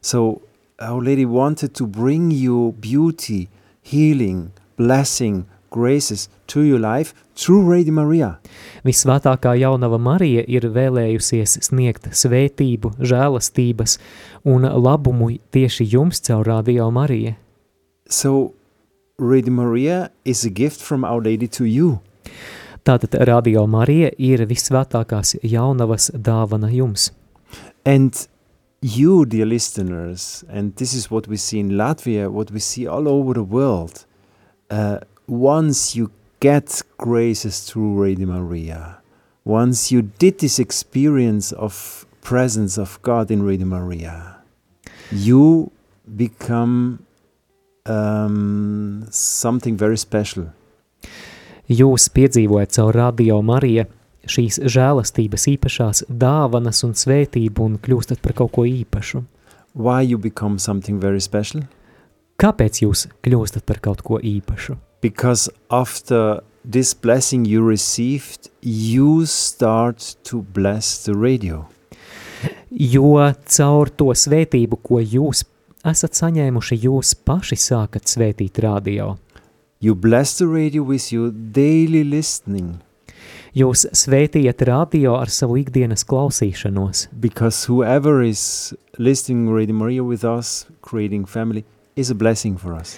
So 0.04 0.42
Our 0.82 1.00
Lady 1.04 1.26
wanted 1.26 1.74
to 1.76 1.88
bring 1.88 2.32
you 2.32 2.74
beauty, 2.82 3.48
healing, 3.82 4.52
blessing, 4.76 5.46
graces 5.70 6.28
to 6.48 6.64
your 6.64 6.80
life 6.80 7.14
through 7.36 7.64
Radio 7.72 7.94
Maria. 7.94 8.32
Visvētākā 8.84 9.56
jaunava 9.62 9.96
Marija 10.02 10.44
ir 10.52 10.68
vēlējusies 10.74 11.62
sniegt 11.70 12.12
svētību, 12.12 12.96
žēlastības 13.00 14.00
un 14.44 14.68
labumu 14.68 15.38
tieši 15.54 15.88
jums 15.94 16.20
caur 16.28 16.44
Radio 16.50 16.92
Mariju. 16.92 17.38
So 18.12 18.52
Radio 19.22 19.54
Maria 19.54 20.10
is 20.26 20.44
a 20.44 20.50
gift 20.50 20.82
from 20.82 21.06
Our 21.06 21.22
Lady 21.22 21.48
to 21.48 21.66
you. 21.66 22.02
Tātad 22.84 23.14
Radio 23.28 23.68
Marija 23.70 24.10
ir 24.18 24.42
visvētākās 24.50 25.36
jaunavas 25.46 26.10
dāvana 26.18 26.72
jums. 26.74 27.12
And 27.86 28.18
you, 28.82 29.28
dear 29.28 29.46
listeners, 29.46 30.44
and 30.50 30.76
this 30.78 30.96
is 30.96 31.12
what 31.12 31.28
we 31.28 31.38
see 31.38 31.60
in 31.60 31.78
Latvia, 31.78 32.32
what 32.32 32.50
we 32.50 32.60
see 32.60 32.88
all 32.88 33.08
over 33.08 33.36
the 33.36 33.44
world, 33.44 34.06
uh, 34.72 35.02
once 35.28 35.96
you 35.96 36.10
get 36.40 36.82
graces 36.98 37.60
through 37.60 38.02
Radio 38.02 38.26
Maria, 38.26 38.98
once 39.46 39.92
you 39.92 40.02
did 40.02 40.40
this 40.40 40.58
experience 40.58 41.52
of 41.52 42.08
presence 42.22 42.80
of 42.80 43.00
God 43.04 43.30
in 43.30 43.44
Radio 43.44 43.68
Maria, 43.68 44.38
you 45.12 45.72
become 46.16 47.06
um, 47.86 49.06
something 49.12 49.78
very 49.78 49.98
special. 49.98 50.50
Jūs 51.72 52.10
piedzīvojat 52.12 52.76
caur 52.76 52.96
Radio 52.96 53.40
Mariju 53.42 53.88
šīs 54.28 54.60
žēlastības 54.70 55.48
īpašās 55.56 56.04
dāvanas 56.10 56.84
un 56.86 56.94
svētību 56.98 57.66
un 57.66 57.80
kļūstat 57.82 58.22
par 58.22 58.36
kaut 58.38 58.54
ko 58.58 58.68
īpašu. 58.68 59.24
Why 59.74 60.04
you 60.04 60.20
become 60.20 60.60
something 60.60 61.00
very 61.00 61.22
special? 61.24 61.64
Kāpēc 62.42 62.84
jūs 62.84 63.08
kļūstat 63.24 63.66
par 63.66 63.80
kaut 63.80 64.04
ko 64.04 64.20
īpašu? 64.20 64.78
because 65.02 65.50
after 65.70 66.42
this 66.64 66.94
blessing 66.94 67.44
you 67.44 67.62
received, 67.62 68.50
you 68.62 69.26
start 69.26 70.16
to 70.24 70.42
bless 70.42 71.04
the 71.04 71.16
radio. 71.16 71.68
Jo 72.72 73.18
caur 73.46 73.90
to 73.98 74.14
svētību, 74.16 74.80
ko 74.82 75.02
jūs 75.02 75.44
esat 75.86 76.18
saņēmuši, 76.20 76.80
jūs 76.86 77.16
paši 77.26 77.58
sākat 77.58 78.08
svētīt 78.10 78.62
radio. 78.64 79.16
You 79.82 79.96
bless 79.96 80.38
the 80.38 80.48
radio 80.48 80.84
with 80.84 81.12
your 81.12 81.32
daily 81.32 82.04
listening 82.04 82.80
Jūs 83.52 83.82
svētījat 83.92 84.62
radio 84.64 85.18
ar 85.20 85.28
savu 85.28 85.58
ikdienas 85.60 86.06
klausīšanos, 86.08 87.10
because 87.20 87.68
whoever 87.68 88.22
is 88.24 88.72
listening 88.96 89.50
Radio 89.52 89.76
Maria 89.76 90.04
with 90.08 90.24
us, 90.24 90.70
creating 90.80 91.26
family, 91.28 91.66
is 91.96 92.10
a 92.12 92.16
blessing 92.16 92.56
for 92.56 92.80
us. 92.80 92.96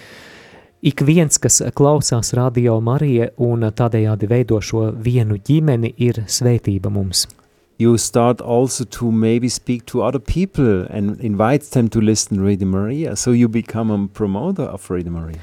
Ik 0.78 1.02
viens, 1.02 1.40
kas 1.42 1.58
klausās 1.74 2.30
radio 2.38 2.78
Marija 2.78 3.32
un 3.42 3.66
tādējādi 3.66 4.30
veido 4.30 4.60
šo 4.62 4.92
vienu 4.94 5.40
ģimeni, 5.42 5.90
ir 5.98 6.22
svētība 6.30 6.92
mums. 6.92 7.26
You 7.76 7.98
start 7.98 8.40
also 8.40 8.84
to 8.84 9.10
maybe 9.10 9.48
speak 9.48 9.86
to 9.86 10.02
other 10.02 10.20
people 10.20 10.86
and 10.90 11.20
invite 11.20 11.62
them 11.72 11.88
to 11.88 12.00
listen 12.00 12.40
Radio 12.40 12.68
Maria, 12.68 13.16
so 13.16 13.32
you 13.32 13.48
become 13.48 13.90
a 13.90 14.06
promoter 14.06 14.62
of 14.62 14.88
Radio 14.90 15.10
Maria. 15.10 15.40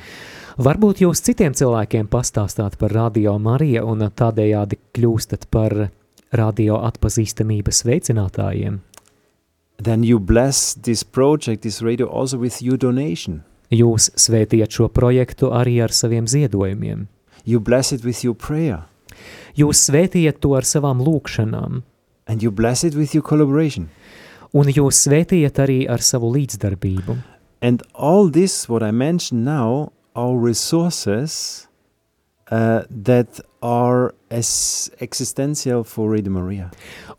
Varbūt 0.61 1.01
jūs 1.03 1.23
citiem 1.23 1.55
cilvēkiem 1.55 2.07
pastāstāt 2.11 2.77
par 2.79 2.91
radio 2.95 3.37
Mariju 3.39 3.83
un 3.87 4.03
tādējādi 4.07 4.77
kļūstat 4.95 5.47
par 5.51 5.89
radio 6.31 6.79
atpazīstamības 6.87 7.83
veicinātājiem. 7.87 8.79
Then 9.81 10.03
you 10.03 10.19
bless 10.19 10.75
this 10.75 11.03
project, 11.03 11.63
this 11.63 11.81
radio, 11.81 12.07
also 12.07 12.37
with 12.37 12.61
your 12.61 12.77
donation. 12.77 13.41
Jūs 13.71 14.11
svētījat 14.19 14.75
šo 14.75 14.89
projektu 14.91 15.49
arī 15.55 15.79
ar 15.83 15.91
saviem 15.95 16.27
ziedojumiem. 16.27 17.07
You 17.43 17.59
bless 17.59 17.91
it 17.91 18.05
with 18.05 18.23
your 18.23 18.35
prayer. 18.35 18.83
Jūs 19.57 19.87
svētījat 19.89 20.39
to 20.43 20.53
ar 20.59 20.67
savām 20.67 21.01
lūkšanām, 21.03 21.81
and 22.31 22.41
you 22.41 22.49
bless 22.49 22.83
it 22.83 22.95
with 22.95 23.13
your 23.13 23.23
collaboration. 23.23 23.89
Un 24.55 24.71
jūs 24.71 25.03
svētījat 25.05 25.59
arī 25.59 25.81
ar 25.91 25.99
savu 25.99 26.31
līdzdarbību. 26.31 27.17
And 27.61 27.83
all 27.93 28.31
this, 28.31 28.69
what 28.69 28.81
I 28.83 28.91
mentioned 28.91 29.43
now, 29.43 29.91
are 30.15 30.35
resources 30.35 31.67
uh, 32.51 32.83
that 32.89 33.39
are 33.61 34.13
as 34.31 34.89
existential 34.99 35.83
for 35.83 36.09
Radio 36.09 36.31
Maria. 36.31 36.69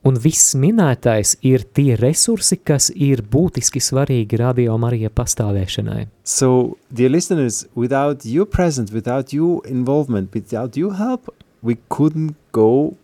Un 0.05 0.17
viss 0.17 0.57
minētais 0.59 1.37
ir 1.47 1.67
tie 1.77 1.95
resursi, 2.01 2.59
kas 2.65 2.89
ir 2.91 3.23
būtiski 3.23 3.81
svarīgi 3.85 4.41
radio 4.41 4.79
Marija 4.81 5.13
pastāvēšanai. 5.13 6.09
So, 6.25 6.79
dear 6.91 7.13
listeners, 7.13 7.67
without 7.75 8.25
your 8.25 8.49
presence, 8.49 8.93
without 8.93 9.33
your 9.33 9.61
involvement, 9.69 10.33
without 10.35 10.77
your 10.77 10.97
help, 10.97 11.29
we 11.63 11.79
couldn't 11.89 12.35
go 12.53 12.97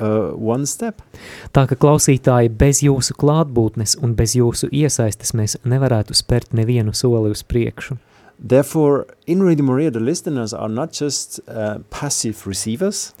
uh. 0.00 0.92
Tā 1.52 1.66
ka 1.68 1.76
klausītāji 1.76 2.50
bez 2.52 2.82
jūsu 2.84 3.16
klātbūtnes 3.16 3.96
un 4.02 4.14
bez 4.18 4.34
jūsu 4.36 4.68
iesaistes 4.72 5.32
mēs 5.34 5.56
nevarētu 5.64 6.14
spērt 6.14 6.52
nevienu 6.52 6.92
soli 6.94 7.30
uz 7.30 7.42
priekšu. 7.42 7.96
Therefore, 8.38 9.06
in 9.26 9.42
Radio 9.42 9.64
Maria, 9.64 9.90
the 9.90 10.00
listeners 10.00 10.52
are 10.52 10.68
not 10.68 10.92
just 10.92 11.40
uh, 11.48 11.78
passive 11.88 12.36
receivers, 12.46 13.14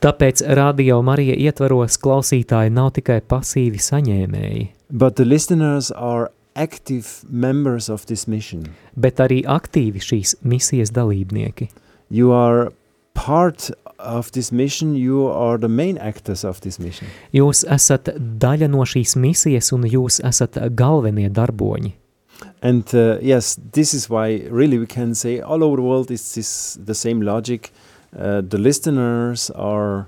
Tāpēc 0.00 0.40
radio 0.56 1.02
Marija 1.04 1.34
ietvaros 1.36 1.98
klausītāji 2.00 2.72
nav 2.72 2.94
tikai 2.96 3.20
pasīvi 3.28 3.76
saņēmēji, 3.76 4.64
but 4.90 5.16
the 5.16 5.24
listeners 5.28 5.90
are 5.92 6.30
active 6.56 7.04
members 7.28 7.90
of 7.90 8.06
this 8.06 8.26
mission. 8.26 8.70
bet 8.96 9.20
arī 9.20 9.42
aktīvi 9.44 10.00
šīs 10.00 10.36
misijas 10.42 10.94
dalībnieki. 10.96 11.68
You 12.08 12.32
are 12.32 12.70
part 13.12 13.70
of 14.04 14.30
this 14.32 14.52
mission, 14.52 14.94
you 14.94 15.26
are 15.26 15.58
the 15.58 15.68
main 15.68 15.98
actors 15.98 16.44
of 16.44 16.60
this 16.60 16.78
mission. 16.78 17.08
Jūs 17.32 17.64
esat 17.64 18.12
daļa 18.14 18.68
no 18.70 18.84
šīs 18.84 19.16
misijas 19.16 19.72
un 19.74 19.88
jūs 19.88 20.20
esat 20.24 20.60
galvenie 20.76 21.30
darboņi. 21.32 21.94
And 22.62 22.84
uh, 22.94 23.18
yes, 23.20 23.58
this 23.72 23.94
is 23.94 24.08
why 24.10 24.46
really 24.50 24.78
we 24.78 24.86
can 24.86 25.14
say 25.14 25.40
all 25.40 25.62
over 25.62 25.76
the 25.76 25.82
world 25.82 26.10
it's 26.10 26.34
this, 26.34 26.78
the 26.82 26.94
same 26.94 27.20
logic. 27.22 27.72
Uh, 28.16 28.40
the 28.40 28.58
listeners 28.58 29.50
are 29.50 30.06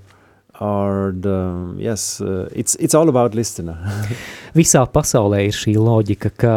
are 0.58 1.12
the 1.12 1.74
yes, 1.76 2.20
uh, 2.20 2.48
it's 2.52 2.74
it's 2.76 2.94
all 2.94 3.08
about 3.08 3.34
listener. 3.34 3.76
Visā 4.56 4.86
pasaulē 4.88 5.46
ir 5.48 5.56
šī 5.56 5.76
loģika, 5.76 6.30
ka 6.32 6.54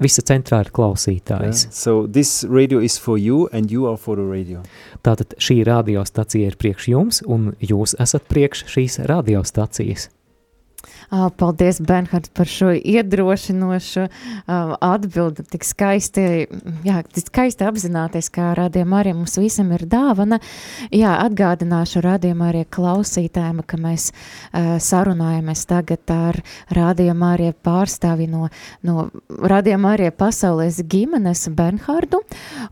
visa 0.00 0.22
centrā 0.22 0.60
ir 0.60 0.70
Yeah. 0.70 0.72
klausītājs. 0.72 1.66
So 1.72 2.06
this 2.06 2.44
radio 2.48 2.78
is 2.78 2.98
for 2.98 3.18
you, 3.18 3.48
and 3.52 3.70
you 3.70 3.86
are 3.88 3.96
for 3.96 4.16
the 4.16 4.22
radio. 4.24 4.62
Tātad 5.02 5.34
šī 5.38 5.64
radiostacija 5.64 6.46
ir 6.46 6.56
priekš 6.56 6.88
jums, 6.88 7.22
un 7.26 7.54
jūs 7.60 7.94
esat 8.00 8.22
priekš 8.28 8.64
šīs 8.66 8.98
radiostacijas. 9.06 10.08
Paldies, 11.12 11.76
Bernhard, 11.84 12.30
par 12.32 12.48
šo 12.48 12.70
iedrošinošu 12.72 14.06
atbildi. 14.80 15.44
Tik 15.52 15.66
skaisti, 15.68 16.22
jā, 16.86 17.02
tik 17.04 17.26
skaisti 17.28 17.66
apzināties, 17.68 18.30
kā 18.32 18.54
rādījumā 18.56 19.02
arī 19.02 19.12
mums 19.18 19.36
visam 19.36 19.74
ir 19.76 19.84
dāvana. 19.92 20.38
Jā, 20.88 21.18
atgādināšu 21.26 22.00
rādījumā 22.06 22.48
arī 22.54 22.62
klausītājiem, 22.64 23.60
ka 23.68 23.80
mēs 23.82 24.08
sarunājamies 24.52 25.66
tagad 25.68 26.14
ar 26.14 26.40
rādījumā 26.72 27.34
arī 27.36 27.50
pārstāvi 27.52 28.30
no, 28.32 28.48
no 28.80 29.10
rādījumā 29.28 29.92
arī 29.98 30.08
pasaulēs 30.16 30.80
ģimenes 30.80 31.44
Bernhardu. 31.52 32.22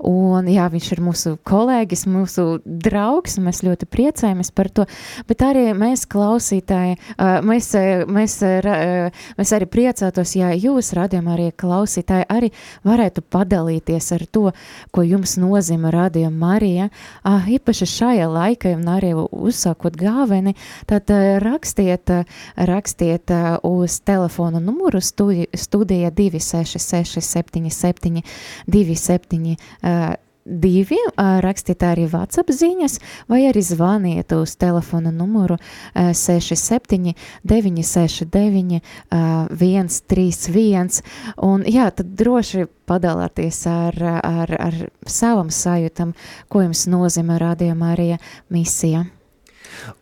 Un 0.08 0.48
jā, 0.48 0.70
viņš 0.72 0.90
ir 0.96 1.04
mūsu 1.04 1.34
kolēģis, 1.44 2.06
mūsu 2.08 2.48
draugs, 2.64 3.36
un 3.36 3.50
mēs 3.50 3.60
ļoti 3.68 3.90
priecājamies 3.92 4.54
par 4.56 4.72
to. 4.72 4.88
Bet 5.28 5.44
arī 5.44 5.68
mēs 5.76 6.08
klausītāji, 6.08 6.96
mēs, 7.44 7.72
ā, 7.76 8.29
mēs, 8.30 8.62
ra- 8.64 8.78
ā, 8.80 9.10
mēs 9.38 9.52
arī 9.56 9.66
priecātos, 9.70 10.34
ja 10.38 10.50
jūs, 10.54 10.92
radījumā 10.96 11.34
arī 11.34 11.48
klausītāji, 11.58 12.26
arī 12.30 12.50
varētu 12.86 13.22
padalīties 13.30 14.10
ar 14.16 14.24
to, 14.32 14.52
ko 14.94 15.02
jums 15.06 15.36
nozīmē 15.40 15.90
radījuma 15.94 16.36
Marija. 16.40 16.88
Ā, 17.24 17.40
Īpaši 17.50 17.86
šajā 17.90 18.28
laikā, 18.30 18.74
un 18.78 18.88
arī 18.88 19.12
uzsākot 19.16 19.96
gāveni, 19.98 20.54
tad 20.86 21.10
ā, 21.10 21.38
rakstiet, 21.42 22.10
rakstiet 22.56 23.32
uz 23.66 24.00
telefona 24.06 24.60
numuru 24.62 25.00
studi, 25.00 25.48
studija 25.54 26.10
266 26.10 27.20
77 27.20 28.22
27 28.70 29.56
ā, 29.82 30.14
divi, 30.44 30.98
rakstiet 31.16 31.82
arī 31.84 32.06
WhatsApp 32.10 32.50
ziņas, 32.54 32.98
vai 33.30 33.44
arī 33.50 33.62
zvaniet 33.64 34.32
uz 34.36 34.56
telefona 34.60 35.12
numuru 35.14 35.58
ā, 35.94 36.10
67 36.16 37.14
969 37.44 38.80
ā, 38.80 39.22
131, 39.50 41.00
un 41.46 41.64
jā, 41.68 41.90
tad 41.94 42.16
droši 42.18 42.66
padalāties 42.90 43.62
ar, 43.70 43.96
ar, 44.24 44.56
ar 44.58 44.82
savam 45.06 45.52
sajūtam, 45.54 46.14
ko 46.48 46.66
jums 46.66 46.86
nozīmē 46.90 47.38
rādījumā 47.40 47.94
arī 47.94 48.12
misija. 48.50 49.06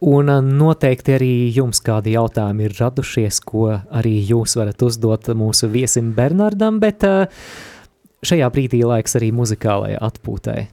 Un 0.00 0.30
noteikti 0.58 1.14
arī 1.18 1.32
jums 1.54 1.82
kādi 1.84 2.14
jautājumi 2.14 2.66
ir 2.66 2.76
radušies, 2.78 3.40
ko 3.44 3.68
arī 3.76 4.14
jūs 4.30 4.56
varat 4.58 4.82
uzdot 4.82 5.28
mūsu 5.36 5.68
viesim 5.70 6.14
Bernardam, 6.16 6.80
bet 6.82 7.04
ā, 7.06 7.28
šajā 8.26 8.48
brīdī 8.54 8.82
laiks 8.86 9.16
arī 9.18 9.30
muzikālajai 9.34 10.00
atpūtai. 10.08 10.66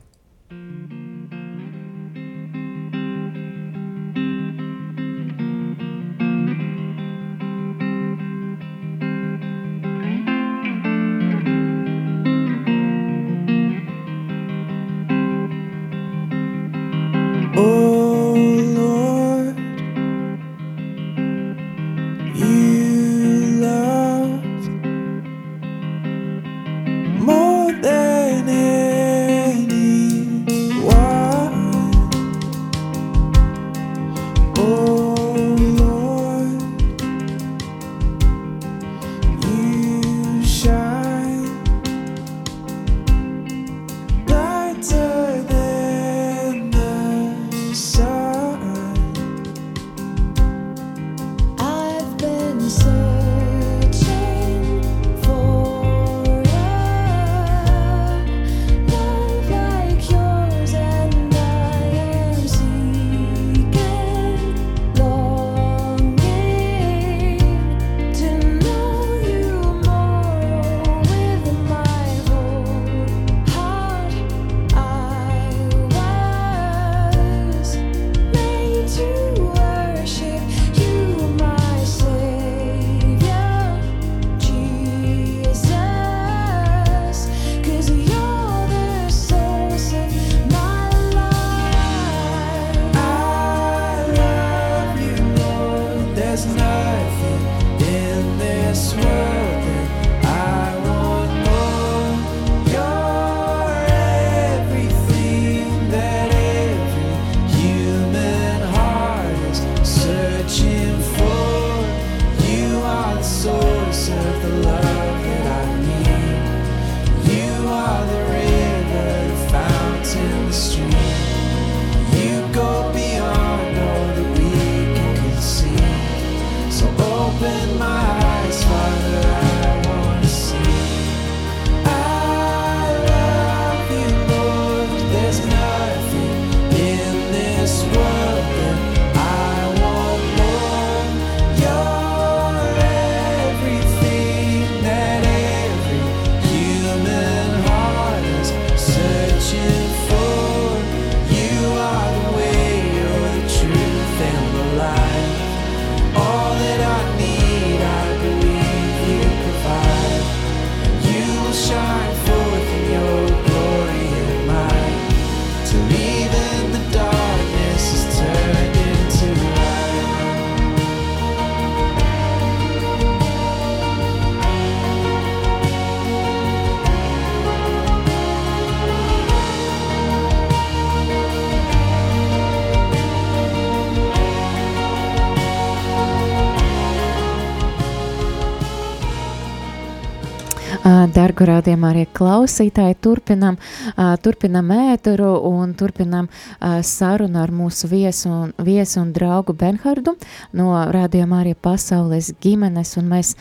Dargu 191.16 191.46
rādījumā 191.48 191.94
arī 191.94 192.04
klausītāji. 192.12 192.98
Turpinam, 193.06 193.56
uh, 193.94 194.16
turpinam 194.20 194.72
ēteru 194.76 195.30
un 195.48 195.72
turpinam 195.78 196.28
uh, 196.28 196.82
sarunu 196.84 197.40
ar 197.40 197.54
mūsu 197.56 197.88
viesu 197.88 198.32
un, 198.34 198.52
viesu 198.60 199.00
un 199.00 199.14
draugu 199.16 199.56
Benhardu 199.56 200.16
no 200.60 200.74
rādījumā 200.92 201.40
arī 201.46 201.54
pasaules 201.56 202.34
ģimenes. 202.44 202.92
Un 203.00 203.08
mēs, 203.14 203.32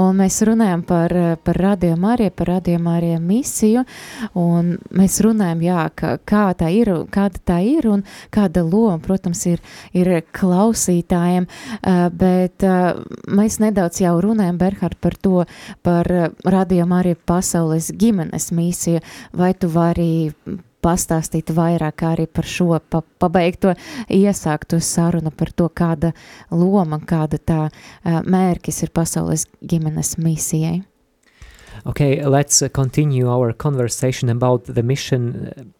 un 0.00 0.20
mēs 0.20 0.36
runājam 0.44 0.82
par, 0.84 1.14
par 1.46 1.60
rādījumā 1.64 2.12
arī, 2.18 2.28
par 2.28 2.52
rādījumā 2.58 2.98
arī 2.98 3.14
misiju. 3.24 3.86
Un 4.36 4.74
mēs 4.92 5.16
runājam, 5.24 5.64
jā, 5.64 5.86
ka, 5.96 6.12
kā 6.28 6.44
tā 6.60 6.68
ir, 6.76 6.92
kāda 7.14 7.40
tā 7.52 7.58
ir 7.64 7.88
un 7.88 8.04
kāda 8.34 8.66
loma, 8.68 8.98
protams, 9.00 9.46
ir, 9.48 9.64
ir 9.96 10.12
klausītājiem, 10.36 11.48
uh, 11.48 12.04
bet 12.12 12.68
uh, 12.68 13.00
mēs 13.32 13.62
nedaudz 13.64 14.04
jau 14.04 14.18
runājam, 14.28 14.60
Berhard, 14.60 15.00
par 15.00 15.16
to, 15.16 15.48
par 15.86 16.12
uh, 16.12 16.28
rādījumā 16.44 17.00
arī 17.00 17.13
pasaules 17.26 17.90
ģimenes 17.98 18.50
misiju, 18.54 19.02
vai 19.32 19.52
tu 19.54 19.68
vari 19.72 20.30
pastāstīt 20.84 21.52
vairāk 21.56 22.04
arī 22.04 22.26
par 22.28 22.44
šo 22.48 22.78
pa, 22.90 23.00
pabeigto 23.18 23.72
iesākto 24.12 24.80
sarunu 24.84 25.32
par 25.32 25.52
to, 25.56 25.68
kāda 25.68 26.12
loma, 26.50 27.00
kāda 27.00 27.40
tā 27.40 27.60
uh, 27.68 28.18
mērķis 28.20 28.82
ir 28.84 28.92
pasaules 28.94 29.46
ģimenes 29.64 30.16
misijai. 30.20 30.82
Okay, 31.84 32.20
let's 32.24 32.62
uh, 32.62 32.68
continue 32.68 33.28
our 33.28 33.52
conversation 33.52 34.28
about 34.28 34.64
the 34.66 34.82
mission 34.82 35.74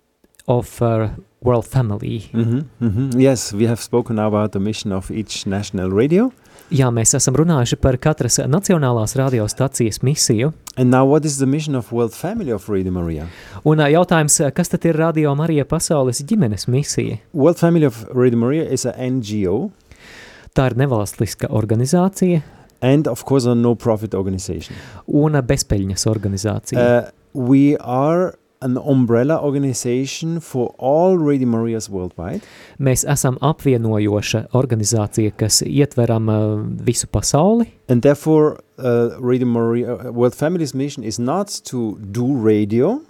of 0.48 0.80
uh, 0.82 1.08
World 1.40 1.66
Family. 1.66 2.30
Mhm, 2.32 2.64
mhm. 2.80 3.20
Yes, 3.20 3.52
we 3.52 3.66
have 3.66 3.80
spoken 3.80 4.18
about 4.18 4.52
the 4.52 4.60
mission 4.60 4.92
of 4.92 5.10
each 5.10 5.46
national 5.46 5.90
radio. 5.90 6.32
Jā, 6.72 6.88
mēs 6.88 7.12
esam 7.16 7.36
runājuši 7.36 7.76
par 7.76 7.98
katras 8.00 8.38
nacionālās 8.48 9.12
radiostacijas 9.20 10.00
misiju. 10.02 10.52
And 10.76 10.90
now, 10.90 11.04
what 11.04 11.24
is 11.24 11.36
the 11.38 11.46
mission 11.46 11.74
of 11.76 11.92
World 11.92 12.14
Family 12.16 12.52
of 12.52 12.68
Radio 12.68 12.92
Maria? 12.92 13.26
Un 13.64 13.78
jautājums, 13.78 14.40
kas 14.56 14.72
tad 14.72 14.84
ir 14.88 14.96
Radio 14.96 15.34
Marija 15.36 15.66
pasaules 15.68 16.22
ģimenes 16.24 16.66
misija? 16.72 17.20
World 17.32 17.60
Family 17.60 17.86
of 17.86 18.04
Radio 18.14 18.40
Maria 18.40 18.64
is 18.64 18.86
an 18.88 19.18
NGO 19.20 19.70
Tā 20.54 20.68
ir 20.70 20.76
nevalstiska 20.78 21.48
organizācija 21.50 22.42
and, 22.84 23.08
of 23.10 23.24
course, 23.26 23.48
a 23.50 23.54
no-profit 23.58 24.14
organization. 24.14 24.76
un 25.06 25.32
bezpeļņas 25.32 26.06
organizācija. 26.06 26.78
Uh, 26.78 27.10
we 27.34 27.76
are 27.80 28.34
an 28.64 28.78
umbrella 28.80 29.36
organization 29.44 30.40
for 30.40 30.74
all 30.78 31.18
Radio 31.18 31.48
Marias 31.48 31.88
worldwide. 31.92 32.40
Mēs 32.78 33.04
esam 33.04 33.36
apvienojoša 33.44 34.46
organizācija, 34.56 35.34
kas 35.36 35.60
ietveram 35.66 36.30
ā, 36.32 36.38
visu 36.86 37.06
pasauli, 37.12 37.68
And 37.88 38.02
therefore, 38.02 38.56
uh, 38.78 39.18
Radio 39.20 39.46
Maria, 39.46 39.94
uh, 39.94 40.12
World 40.12 40.34
Family's 40.34 40.74
mission 40.74 41.04
is 41.04 41.18
not 41.18 41.48
to 41.70 41.98
do 42.00 42.32
radio, 42.34 43.00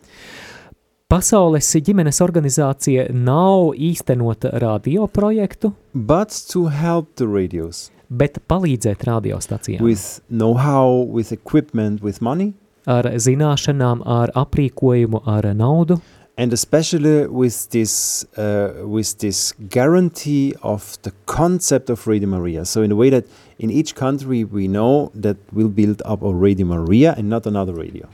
Pasaules 1.09 1.69
ģimenes 1.85 2.19
organizācija 2.25 3.05
nav 3.12 3.75
īstenota 3.77 4.51
radio 4.59 5.05
projektu, 5.07 5.75
but 5.95 6.33
to 6.51 6.64
help 6.73 7.14
the 7.21 7.27
radios. 7.29 7.90
bet 8.09 8.38
palīdzēt 8.49 9.05
radiostacijām 9.09 9.83
with 9.85 10.21
know-how, 10.31 11.05
with 11.07 11.33
equipment, 11.33 12.03
with 12.03 12.21
money, 12.21 12.53
ar 12.87 13.05
zināšanām, 13.05 14.03
ar 14.05 14.33
aprīkojumu, 14.35 15.23
ar 15.27 15.51
naudu, 15.55 16.01
and 16.37 16.53
especially 16.53 17.27
with 17.29 17.70
this, 17.70 18.25
uh, 18.37 18.83
with 18.85 19.18
this 19.18 19.55
guarantee 19.70 20.55
of 20.62 21.01
the 21.03 21.12
concept 21.27 21.90
of 21.90 22.07
Radio 22.07 22.29
Maria. 22.29 22.64
So 22.64 22.83
in 22.83 22.90
a 22.90 22.97
way 22.97 23.11
that 23.11 23.25
in 23.59 23.70
each 23.70 23.94
country 23.94 24.42
we 24.42 24.66
know 24.66 25.12
that 25.14 25.37
we'll 25.53 25.68
build 25.68 26.03
up 26.05 26.23
a 26.23 26.33
Radio 26.33 26.66
Maria 26.66 27.14
and 27.16 27.29
not 27.29 27.47
another 27.47 27.73
radio. 27.73 28.09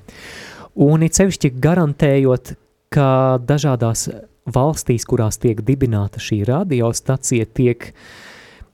un 0.77 1.03
it 1.03 1.17
sevišķi 1.19 1.51
garantējot, 1.61 2.55
ka 2.95 3.39
dažādās 3.47 4.09
valstīs, 4.51 5.07
kurās 5.07 5.39
tiek 5.43 5.61
dibināta 5.67 6.23
šī 6.23 6.43
radiostacija, 6.49 7.47
tiek 7.55 7.91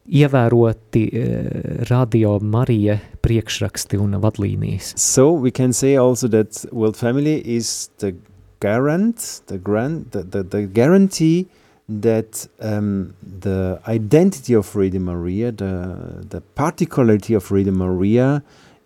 ievēroti 0.09 1.03
eh, 1.13 1.51
radio 1.91 2.39
Marija 2.41 2.99
priekšraksti 3.23 3.99
un 3.99 4.17
vadlīnijas. 4.23 4.95
So 4.97 5.33
we 5.33 5.51
can 5.51 5.73
say 5.73 5.97
also 5.97 6.29
that 6.29 6.65
World 6.73 6.97
Family 6.97 7.41
is 7.45 7.91
the 7.99 8.15
garant, 8.61 9.43
the 9.47 9.59
grant, 9.59 10.13
the, 10.13 10.23
the, 10.23 10.43
the 10.43 10.67
guarantee 10.67 11.47
that 11.89 12.49
um, 12.61 13.15
the 13.23 13.81
identity 13.87 14.55
of 14.55 14.75
Radio 14.75 15.01
Maria, 15.01 15.53
the, 15.53 16.25
the 16.29 16.41
particularity 16.41 17.35
of 17.35 17.51
Radio 17.51 17.73
Maria 17.73 18.43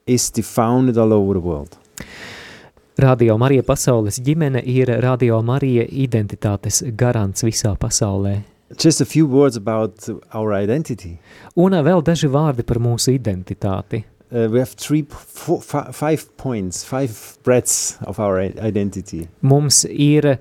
is 0.07 0.31
defined 0.31 0.97
all 0.99 1.13
over 1.13 1.35
the 1.35 1.41
world. 1.41 1.77
Radio 2.99 3.39
Marija 3.39 3.63
pasaules 3.65 4.19
ģimene 4.21 4.61
ir 4.69 4.91
Radio 5.01 5.39
Marija 5.43 5.87
identitātes 5.89 6.83
garants 6.97 7.45
visā 7.47 7.73
pasaulē. 7.81 8.41
Just 8.77 9.01
a 9.01 9.05
few 9.05 9.27
words 9.27 9.57
about 9.57 10.09
our 10.33 10.53
identity. 10.55 11.19
Un 11.57 11.75
vēl 11.75 12.05
daži 12.07 12.31
vārdi 12.31 12.63
par 12.67 12.79
mūsu 12.79 13.17
identitāti. 13.17 14.05
Uh, 14.31 14.47
we 14.49 14.61
have 14.61 14.77
three, 14.77 15.03
four, 15.11 15.61
fi- 15.61 15.91
five 15.91 16.37
points, 16.37 16.85
five 16.85 17.39
breadths 17.43 17.99
of 18.07 18.21
our 18.21 18.39
identity. 18.39 19.27
Mums 19.43 19.85
ir 19.91 20.37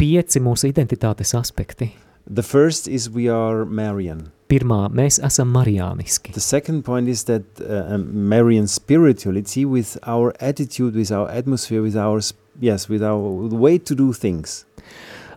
pieci 0.00 0.40
mūsu 0.40 0.70
identitātes 0.72 1.34
aspekti. 1.36 1.90
The 2.26 2.42
first 2.42 2.88
is 2.88 3.10
we 3.10 3.28
are 3.28 3.66
Marian. 3.66 4.30
Pirmā, 4.48 4.88
mēs 4.88 5.18
esam 5.20 5.50
marijāniski. 5.52 6.32
The 6.32 6.40
second 6.40 6.84
point 6.84 7.08
is 7.08 7.24
that 7.24 7.44
uh, 7.60 7.94
um, 7.94 8.28
Marian 8.28 8.66
spirituality, 8.66 9.66
with 9.66 9.98
our 10.06 10.32
attitude, 10.40 10.94
with 10.96 11.12
our 11.12 11.28
atmosphere, 11.28 11.82
with 11.82 11.96
our 11.96 12.20
yes, 12.60 12.88
with 12.88 13.02
our 13.02 13.18
way 13.18 13.76
to 13.78 13.94
do 13.94 14.12
things. 14.14 14.64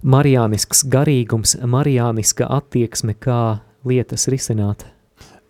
Marijānisks 0.04 0.84
garīgums, 0.86 1.56
marijāniska 1.62 2.48
attieksme, 2.60 3.16
kā 3.20 3.60
lietas 3.88 4.28
risināt. 4.32 4.86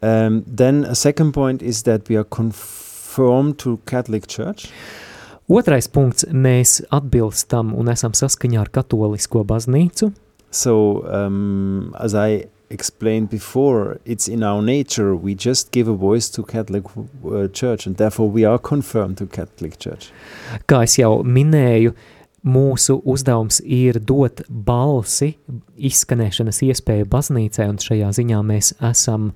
Um, 0.02 0.44
then 0.46 0.86
a 0.86 0.96
second 0.96 1.34
point 1.34 1.62
is 1.62 1.84
that 1.84 2.08
we 2.10 2.18
are 2.18 2.24
conformed 2.24 3.58
to 3.60 3.80
Catholic 3.86 4.28
Church. 4.28 4.70
Otrais 5.48 5.88
punkts, 5.88 6.26
mēs 6.28 6.82
atbilstam 6.92 7.72
un 7.80 7.88
esam 7.88 8.14
saskaņā 8.14 8.60
ar 8.66 8.70
katolisko 8.70 9.46
baznīcu. 9.48 10.12
So 10.52 11.04
um, 11.08 11.96
as 12.00 12.14
I 12.14 12.48
explained 12.70 13.30
before, 13.30 14.00
it's 14.06 14.28
in 14.28 14.44
our 14.44 14.62
nature. 14.62 15.16
We 15.16 15.36
just 15.36 15.72
give 15.72 15.88
a 15.88 15.94
voice 15.94 16.30
to 16.32 16.44
Catholic 16.44 16.84
uh, 17.26 17.48
Church, 17.48 17.88
and 17.88 17.96
therefore 17.96 18.30
we 18.30 18.44
are 18.44 18.60
confirmed 18.60 19.18
to 19.18 19.26
Catholic 19.26 19.80
Church. 19.80 20.12
Kā 20.68 20.84
es 20.84 20.98
jau 21.00 21.24
minēju, 21.24 21.96
mūsu 22.46 23.00
uzdevums 23.06 23.62
ir 23.64 24.00
dot 24.00 24.44
balsi, 24.50 25.34
izskanēšanas 25.78 26.62
iespēju 26.68 27.08
baznīcai, 27.10 27.70
un 27.72 27.80
šajā 27.82 28.12
ziņā 28.20 28.44
mēs 28.46 28.74
esam 28.84 29.32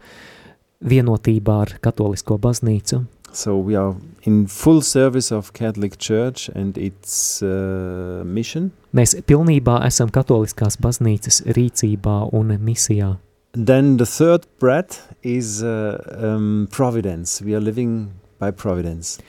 vienotībā 0.81 1.57
ar 1.65 1.75
katolisko 1.81 2.37
baznīcu. 2.41 3.05
So 3.33 3.57
we 3.57 3.75
are 3.75 3.95
in 4.23 4.45
full 4.47 4.81
service 4.81 5.31
of 5.31 5.53
Catholic 5.53 5.97
Church 5.97 6.49
and 6.53 6.77
its 6.77 7.41
uh, 7.41 8.23
mission. 8.25 8.71
Mēs 8.91 9.15
pilnībā 9.23 9.79
esam 9.87 10.11
katoliskās 10.11 10.75
baznīcas 10.81 11.39
rīcībā 11.55 12.17
un 12.35 12.57
misijā. 12.59 13.15
Then 13.53 13.97
the 13.97 14.05
third 14.05 14.47
breath 14.59 15.13
is 15.23 15.63
uh, 15.63 15.97
um, 16.17 16.67
providence. 16.71 17.41
We 17.41 17.55
are 17.55 17.61
living 17.63 18.11
by 18.39 18.51
providence. 18.51 19.19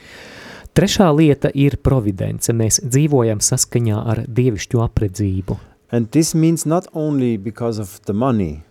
Trešā 0.72 1.10
lieta 1.12 1.50
ir 1.54 1.76
providence. 1.84 2.52
Mēs 2.52 2.80
dzīvojam 2.80 3.42
saskaņā 3.44 4.02
ar 4.08 4.24
dievišķu 4.26 4.80
apredzību. 4.80 5.58
And 5.92 6.08
this 6.10 6.34
means 6.34 6.64
not 6.64 6.86
only 6.94 7.36
because 7.36 7.78
of 7.78 8.00
the 8.06 8.14
money, 8.16 8.62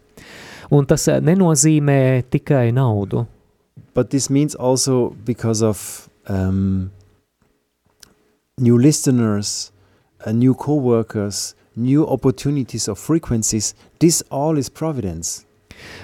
Un 0.72 0.86
tas 0.88 1.04
eh, 1.12 1.20
nenozīmē 1.20 2.24
tikai 2.32 2.72
naudu, 2.72 3.26
but 3.94 4.10
this 4.10 4.30
means 4.30 4.56
also 4.56 5.12
because 5.26 5.62
of 5.62 6.08
um, 6.30 6.92
new 8.58 8.78
listeners, 8.80 9.72
uh, 10.26 10.32
new 10.32 10.56
co-workers, 10.56 11.56
new 11.76 12.08
opportunities 12.08 12.88
of 12.88 12.98
frequencies. 12.98 13.76
This 14.00 14.24
all 14.32 14.58
is 14.58 14.70
providence. 14.70 15.44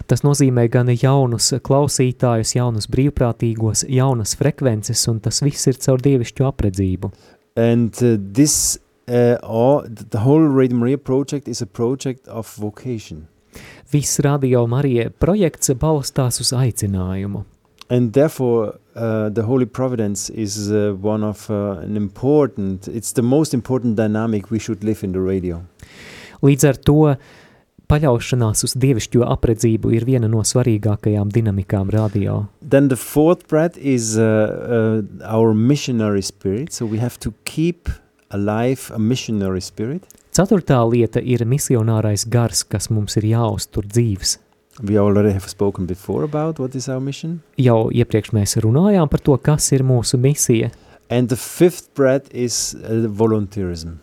Tas 0.07 0.23
nozīmē 0.23 0.67
gan 0.71 0.91
jaunus 0.93 1.53
klausītājus, 1.63 2.55
jaunus 2.57 2.89
brīvprātīgos, 2.91 3.85
jaunas 3.91 4.35
frekvences, 4.39 5.07
un 5.11 5.19
tas 5.19 5.41
viss 5.45 5.67
ir 5.67 5.79
caur 5.83 6.03
dievišķu 6.03 6.47
apredzību. 6.47 7.11
And 7.57 7.93
uh, 8.03 8.17
this, 8.19 8.77
uh, 9.07 9.37
all, 9.43 9.83
the 9.87 10.19
whole 10.19 10.45
Radio 10.47 10.77
Maria 10.77 10.97
project 10.97 11.47
is 11.47 11.61
a 11.61 11.65
project 11.65 12.27
of 12.27 12.53
vocation. 12.55 13.27
Viss 13.91 14.19
radio 14.19 14.67
Marija 14.67 15.09
projekts 15.09 15.71
balstās 15.79 16.41
uz 16.43 16.53
aicinājumu. 16.53 17.45
And 17.89 18.11
therefore, 18.13 18.75
uh, 18.95 19.29
the 19.29 19.43
Holy 19.43 19.65
Providence 19.65 20.29
is 20.29 20.69
uh, 20.69 20.93
one 20.99 21.23
of 21.23 21.49
uh, 21.49 21.79
an 21.79 21.95
important, 21.95 22.87
it's 22.89 23.13
the 23.13 23.21
most 23.21 23.53
important 23.53 23.95
dynamic 23.95 24.51
we 24.51 24.59
should 24.59 24.83
live 24.83 25.03
in 25.03 25.13
the 25.13 25.21
radio. 25.21 25.63
Līdz 26.43 26.67
ar 26.67 26.77
to 26.85 27.15
paļaušanās 27.91 28.65
uz 28.67 28.73
dievišķo 28.79 29.23
apredzību 29.27 29.93
ir 29.95 30.05
viena 30.07 30.29
no 30.31 30.43
svarīgākajām 30.45 31.31
dinamikām 31.33 31.91
radio. 31.93 32.45
Then 32.61 32.89
the 32.91 32.99
fourth 32.99 33.47
bread 33.47 33.77
is 33.77 34.17
uh, 34.17 34.23
uh, 34.23 35.03
our 35.23 35.53
missionary 35.53 36.21
spirit. 36.21 36.73
So 36.73 36.85
we 36.85 36.99
have 36.99 37.19
to 37.19 37.33
keep 37.45 37.89
alive 38.31 38.91
a 38.93 38.99
missionary 38.99 39.61
spirit. 39.61 40.03
Ceturtā 40.35 40.81
lieta 40.85 41.23
ir 41.23 41.45
misionārais 41.47 42.27
gars, 42.29 42.63
kas 42.67 42.91
mums 42.93 43.17
ir 43.17 43.31
jāuztur 43.31 43.87
dzīves. 43.87 44.37
We 44.83 44.99
already 44.99 45.31
have 45.33 45.47
spoken 45.49 45.87
before 45.87 46.23
about 46.23 46.59
what 46.59 46.75
is 46.75 46.87
our 46.87 47.01
mission. 47.01 47.39
Jau 47.57 47.87
iepriekš 47.89 48.35
mēs 48.35 48.59
runājām 48.61 49.09
par 49.09 49.23
to, 49.25 49.37
kas 49.41 49.71
ir 49.73 49.81
mūsu 49.87 50.19
misija. 50.21 50.69
And 51.09 51.31
the 51.31 51.39
fifth 51.39 51.95
bread 51.95 52.27
is 52.31 52.75
uh, 52.75 53.07
volunteerism. 53.07 53.97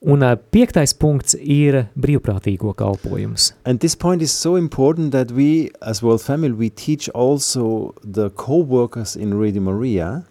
Un 0.00 0.22
piektais 0.52 0.92
punkts 0.94 1.34
ir 1.40 1.86
brīvprātīgo 1.96 2.74
kalpojums. 2.76 3.52
And 3.64 3.80
this 3.80 3.96
point 3.96 4.22
is 4.22 4.32
so 4.32 4.56
important 4.56 5.12
that 5.12 5.32
we, 5.32 5.70
as 5.80 6.02
World 6.02 6.22
Family, 6.22 6.52
we 6.52 6.70
teach 6.70 7.08
also 7.14 7.94
the 8.04 8.30
co-workers 8.30 9.16
in 9.16 9.34
Radio 9.40 9.62
Maria 9.62 10.24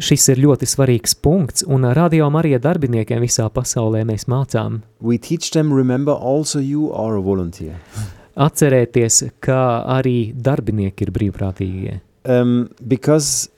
Šis 0.00 0.30
ir 0.32 0.38
ļoti 0.40 0.64
svarīgs 0.64 1.12
punkts, 1.20 1.64
un 1.68 1.84
radio 1.92 2.30
Marija 2.32 2.56
darbiniekiem 2.62 3.20
visā 3.20 3.50
pasaulē 3.52 4.00
mēs 4.08 4.24
mācām 4.32 4.80
we 5.00 5.18
teach 5.18 5.50
them 5.52 5.72
remember 5.74 6.12
also 6.12 6.58
you 6.58 6.88
are 6.92 7.18
a 7.18 7.20
volunteer 7.20 7.76
atcerēties, 8.46 9.26
ka 9.44 9.84
arī 9.98 10.32
darbinieki 10.32 11.04
ir 11.04 11.12
brīvprātīgie. 11.12 12.00
um, 12.24 12.70
because 12.88 13.50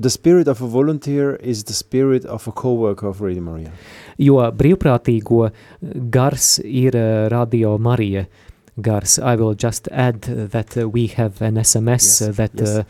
the 0.00 0.10
spirit 0.10 0.48
of 0.48 0.62
a 0.62 0.66
volunteer 0.66 1.36
is 1.36 1.64
the 1.64 1.72
spirit 1.74 2.24
of 2.24 2.46
a 2.46 2.52
co-worker 2.52 3.08
of 3.08 3.20
Radio 3.20 3.42
Maria 3.42 3.72
Jo 4.18 4.38
brīvprātīgo 4.50 5.50
gars 6.10 6.58
ir 6.64 6.96
ā, 6.98 7.28
radio 7.30 7.76
Marija 7.78 8.26
gars. 8.80 9.18
I 9.18 9.34
will 9.36 9.54
just 9.54 9.88
add 9.90 10.22
that 10.22 10.76
uh, 10.76 10.88
we 10.88 11.06
have 11.08 11.42
an 11.42 11.56
SMS 11.56 12.20
Yes, 12.20 12.22
uh, 12.22 12.32
that 12.32 12.54
yes. 12.54 12.68
uh, 12.68 12.82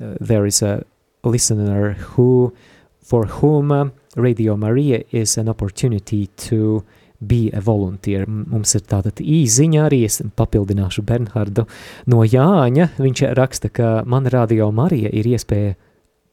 uh, 0.00 0.16
there 0.20 0.46
is 0.46 0.62
a 0.62 0.84
listener 1.24 1.92
who, 1.92 2.54
for 3.02 3.26
whom 3.26 3.72
uh, 3.72 3.88
Radio 4.16 4.56
Maria 4.56 5.02
is 5.10 5.36
an 5.38 5.48
opportunity 5.48 6.28
to 6.36 6.84
be 7.26 7.50
a 7.52 7.60
volunteer. 7.60 8.26
Mums 8.26 8.74
ir 8.76 8.84
tāda 8.86 9.10
īziņa 9.10 9.86
arī, 9.88 10.04
es 10.06 10.20
papildināšu 10.36 11.02
Bernhardu 11.06 11.66
no 12.06 12.22
Jāņa. 12.22 12.90
Viņš 12.98 13.24
raksta, 13.38 13.70
ka 13.72 14.02
man 14.06 14.28
Radio 14.30 14.70
Marija 14.74 15.10
ir 15.10 15.26
iespēja 15.34 15.74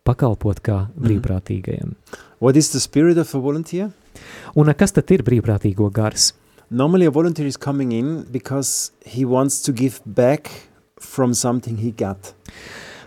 pakalpot 0.06 0.60
kā 0.66 0.88
brīvprātīgajam. 0.98 1.96
what 2.40 2.56
is 2.58 2.70
the 2.72 2.80
spirit 2.80 3.18
of 3.18 3.34
a 3.36 3.40
volunteer 3.40 3.92
Un 4.56 4.68
kas 4.74 4.92
tad 4.92 5.12
ir 5.12 5.22
brīvprātīgo 5.24 5.92
gars? 5.94 6.34
normally 6.70 7.06
a 7.06 7.12
volunteer 7.12 7.46
is 7.48 7.58
coming 7.58 7.92
in 7.92 8.24
because 8.32 8.92
he 9.06 9.26
wants 9.26 9.62
to 9.62 9.72
give 9.72 10.02
back 10.06 10.50
from 11.00 11.34
something 11.34 11.78
he 11.78 11.92
got 11.92 12.34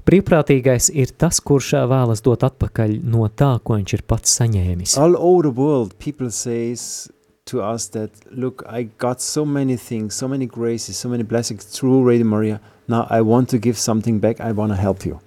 Brīvprātīgais 0.05 0.91
ir 0.93 1.15
tas, 1.17 1.39
kurš 1.41 1.71
vēlas 1.89 2.21
dot 2.21 2.43
atpakaļ 2.45 2.99
no 3.09 3.25
tā, 3.33 3.55
ko 3.65 3.79
viņš 3.79 3.95
ir 3.97 4.03
pats 4.07 4.35
saņēmis. 4.39 4.99
all 5.01 5.17
over 5.17 5.49
the 5.49 5.55
world 5.61 5.95
people 5.99 6.31
says 6.31 7.09
to 7.47 7.61
us 7.63 7.89
that 7.89 8.11
look 8.31 8.63
i 8.69 8.85
got 8.99 9.21
so 9.21 9.45
many 9.45 9.77
things 9.77 10.15
so 10.15 10.29
many 10.29 10.47
graces 10.47 10.97
so 10.97 11.09
many 11.09 11.23
blessings 11.25 11.65
through 11.65 12.03
radio 12.05 12.25
maria 12.27 12.61
now 12.89 13.07
i 13.11 13.21
want 13.21 13.49
to 13.49 13.59
give 13.59 13.77
something 13.79 14.19
back 14.21 14.41
i 14.41 14.53
want 14.53 14.71
to 14.73 14.77
help 14.77 15.05
you 15.05 15.19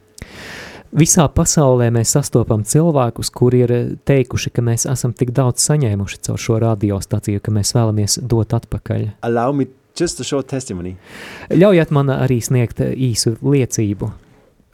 Visā 0.95 1.27
pasaulē 1.27 1.89
mēs 1.91 2.13
sastopam 2.15 2.63
cilvēkus, 2.63 3.31
kuri 3.35 3.63
ir 3.65 3.71
eh, 3.75 3.89
teikuši, 4.07 4.53
ka 4.55 4.63
mēs 4.63 4.87
esam 4.87 5.13
tik 5.13 5.33
daudz 5.35 5.65
saņēmuši 5.67 6.21
caur 6.27 6.39
šo 6.39 6.59
radiostaciju, 6.63 7.41
ka 7.43 7.51
mēs 7.51 7.73
vēlamies 7.75 8.19
dot 8.23 8.53
atpakaļ. 8.55 9.09
just 9.99 10.19
a 10.19 10.23
short 10.23 10.47
testimony 10.47 10.95
Ļaujiet 11.49 11.91
man 11.91 12.11
arī 12.13 12.39
sniegt 12.43 12.81
eh, 12.81 12.93
īsu 12.93 13.37
liecību. 13.41 14.11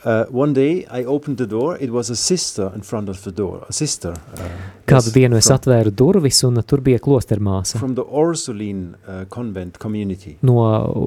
uh, 0.06 0.26
one 0.32 0.54
day 0.54 0.86
i 0.92 1.06
opened 1.06 1.38
the 1.38 1.48
door 1.48 1.78
it 1.80 1.90
was 1.90 2.10
a 2.10 2.16
sister 2.16 2.72
in 2.76 2.82
front 2.82 3.10
of 3.10 3.24
the 3.24 3.32
door 3.32 3.66
a 3.70 3.74
sister 3.74 4.12
uh, 4.12 4.50
Kādu 4.86 5.14
dienu 5.16 5.38
es 5.38 5.48
atvēru 5.48 5.92
durvis, 5.96 6.44
un 6.44 6.60
tur 6.68 6.82
bija 6.82 7.00
klostermāsa 7.00 7.80
from 7.80 7.96
the 7.96 8.04
ursuline 8.04 8.96
uh, 9.08 9.24
convent 9.30 9.80
community 9.80 10.38
no 10.42 10.60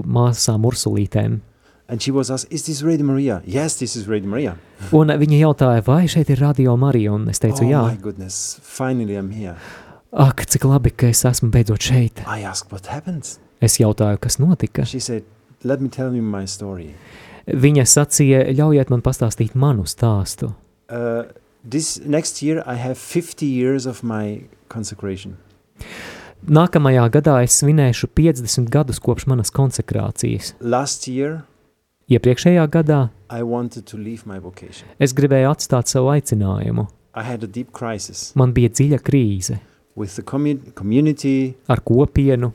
māsām 0.06 0.64
Ursulītēm. 0.64 1.40
And 1.88 2.02
she 2.02 2.10
was 2.10 2.30
asked 2.30 2.52
is 2.52 2.64
this 2.66 2.82
radio 2.82 3.06
maria 3.06 3.42
yes 3.46 3.76
this 3.78 3.96
is 3.96 4.06
radio 4.08 4.28
maria 4.28 4.56
Un 4.92 5.08
viņa 5.08 5.38
jautāja, 5.40 5.82
vai 5.86 6.06
šeit 6.08 6.28
ir 6.30 6.40
radio 6.40 6.76
Marija, 6.76 7.12
un 7.12 7.28
es 7.28 7.38
teicu, 7.40 7.64
oh 7.64 7.70
jā. 7.70 7.82
my 7.86 7.96
goodness 7.96 8.58
finally 8.62 9.16
i'm 9.16 9.30
here 9.30 9.56
Ak, 10.12 10.46
cik 10.48 10.64
labi, 10.64 10.90
ka 10.96 11.06
es 11.12 11.24
esmu 11.24 11.50
beidzot 11.50 11.82
šeit. 11.82 12.22
i 12.26 12.42
asked 12.44 12.70
Es 13.60 13.78
jautāju, 13.80 14.18
kas 14.20 14.38
notika. 14.38 14.84
she 14.86 15.00
said 15.00 15.24
let 15.64 15.80
me 15.80 15.88
tell 15.88 16.14
you 16.14 16.22
my 16.22 16.44
story 16.46 16.94
Viņa 17.46 17.84
sacīja, 17.86 18.40
ļaujiet 18.58 18.90
man 18.90 19.02
pastāstīt 19.06 19.54
manu 19.54 19.84
stāstu. 19.86 20.48
Uh, 20.90 21.22
this 21.64 22.00
next 22.04 22.42
year, 22.42 22.60
I 22.66 22.74
have 22.74 22.98
50 22.98 23.46
years 23.46 23.86
of 23.86 24.02
my 24.02 24.42
consecration. 24.68 25.36
Nākamajā 26.46 27.04
gadā 27.14 27.36
es 27.44 27.54
svinēšu 27.62 28.08
50 28.18 28.68
gadus 28.70 28.98
kopš 29.02 29.26
manas 29.30 29.50
konsekrācijas. 29.54 30.54
Last 30.60 31.06
year, 31.06 31.44
Iepriekšējā 32.06 32.62
gadā 32.70 33.08
es 35.02 35.14
gribēju 35.18 35.48
atstāt 35.50 35.90
savu 35.90 36.12
aicinājumu. 36.12 36.84
Man 38.38 38.52
bija 38.54 38.70
dziļa 38.70 39.00
krīze 39.02 39.56
ar 41.66 41.80
kopienu, 41.82 42.52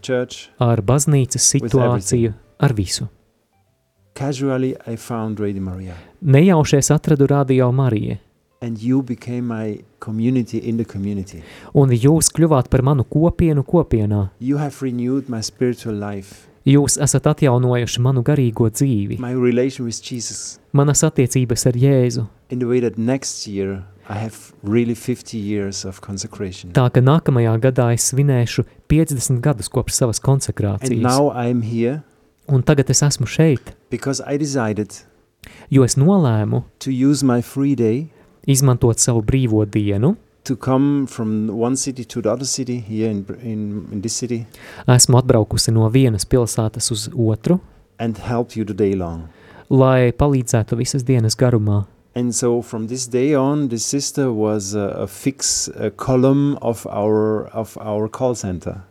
church. 0.00 0.48
ar 0.58 0.80
baznīcas 0.80 1.50
situāciju, 1.52 2.32
ar 2.58 2.72
visu. 2.72 3.08
Casually, 4.14 4.76
I 4.86 4.96
found 4.96 5.40
Radio 5.40 5.60
Maria, 5.60 5.94
Nejaušies 6.22 6.90
atradu 6.94 7.26
radio 7.26 7.70
Mariju, 7.72 8.16
and 8.62 8.78
you 8.78 9.02
became 9.02 9.42
my 9.42 9.84
community 9.98 10.58
in 10.58 10.76
the 10.78 10.84
community. 10.84 11.42
un 11.74 11.90
jūs 11.90 12.32
kļuvāt 12.32 12.70
par 12.70 12.80
manu 12.82 13.04
kopienu 13.04 13.62
kopienā. 13.62 14.30
Jūs 16.64 16.94
esat 17.04 17.26
atjaunojuši 17.28 18.00
manu 18.00 18.22
garīgo 18.24 18.70
dzīvi, 18.72 19.18
manas 20.72 21.02
attiecības 21.04 21.66
ar 21.68 21.76
Jēzu. 21.76 22.24
really 24.62 24.94
50 24.94 25.38
years 25.38 25.84
of 25.84 26.00
consecration. 26.00 26.72
Tā 26.72 26.90
ka 26.92 27.00
nākamajā 27.00 27.54
gadā 27.60 27.92
es 27.92 28.10
svinēšu 28.12 28.64
50 28.88 29.40
gadus 29.44 29.68
kopš 29.68 29.92
savas 29.92 30.20
konsekrācijas. 30.20 31.04
here 31.62 32.02
Un 32.48 32.62
tagad 32.62 32.90
es 32.90 33.00
esmu 33.02 33.24
šeit, 33.24 33.72
decided 33.90 34.92
jo 35.70 35.84
es 35.84 35.96
nolēmu 35.96 36.62
izmantot 38.46 39.00
savu 39.00 39.22
brīvo 39.24 39.64
dienu. 39.64 40.16
To 40.44 40.56
come 40.56 41.06
from 41.06 41.48
one 41.48 41.76
city 41.76 42.04
to 42.04 42.22
the 42.22 42.30
other 42.30 42.44
city 42.44 42.78
here 42.80 43.10
in, 43.10 43.24
in, 43.42 43.88
in 43.92 44.00
this 44.02 44.16
city 44.16 44.44
Esmu 44.86 45.18
atbraukusi 45.18 45.72
no 45.72 45.88
vienas 45.90 46.26
pilsētas 46.28 46.90
uz 46.92 47.08
otru, 47.14 47.60
and 47.98 48.18
help 48.18 48.56
you 48.56 48.64
the 48.64 48.74
day 48.74 48.94
long. 48.94 49.28
lai 49.70 50.12
palīdzētu 50.12 50.76
visas 50.76 51.04
dienas 51.04 51.36
garumā. 51.36 51.84
And 52.14 52.34
so 52.34 52.62
from 52.62 52.86
this 52.86 53.08
day 53.08 53.34
on, 53.34 53.68
this 53.68 53.84
sister 53.84 54.30
was 54.32 54.74
a, 54.74 55.02
a 55.02 55.06
fix 55.06 55.68
a 55.74 55.90
column 55.90 56.56
of 56.62 56.86
our 56.86 57.48
of 57.52 57.76
our 57.80 58.08
call 58.08 58.34
center. 58.34 58.82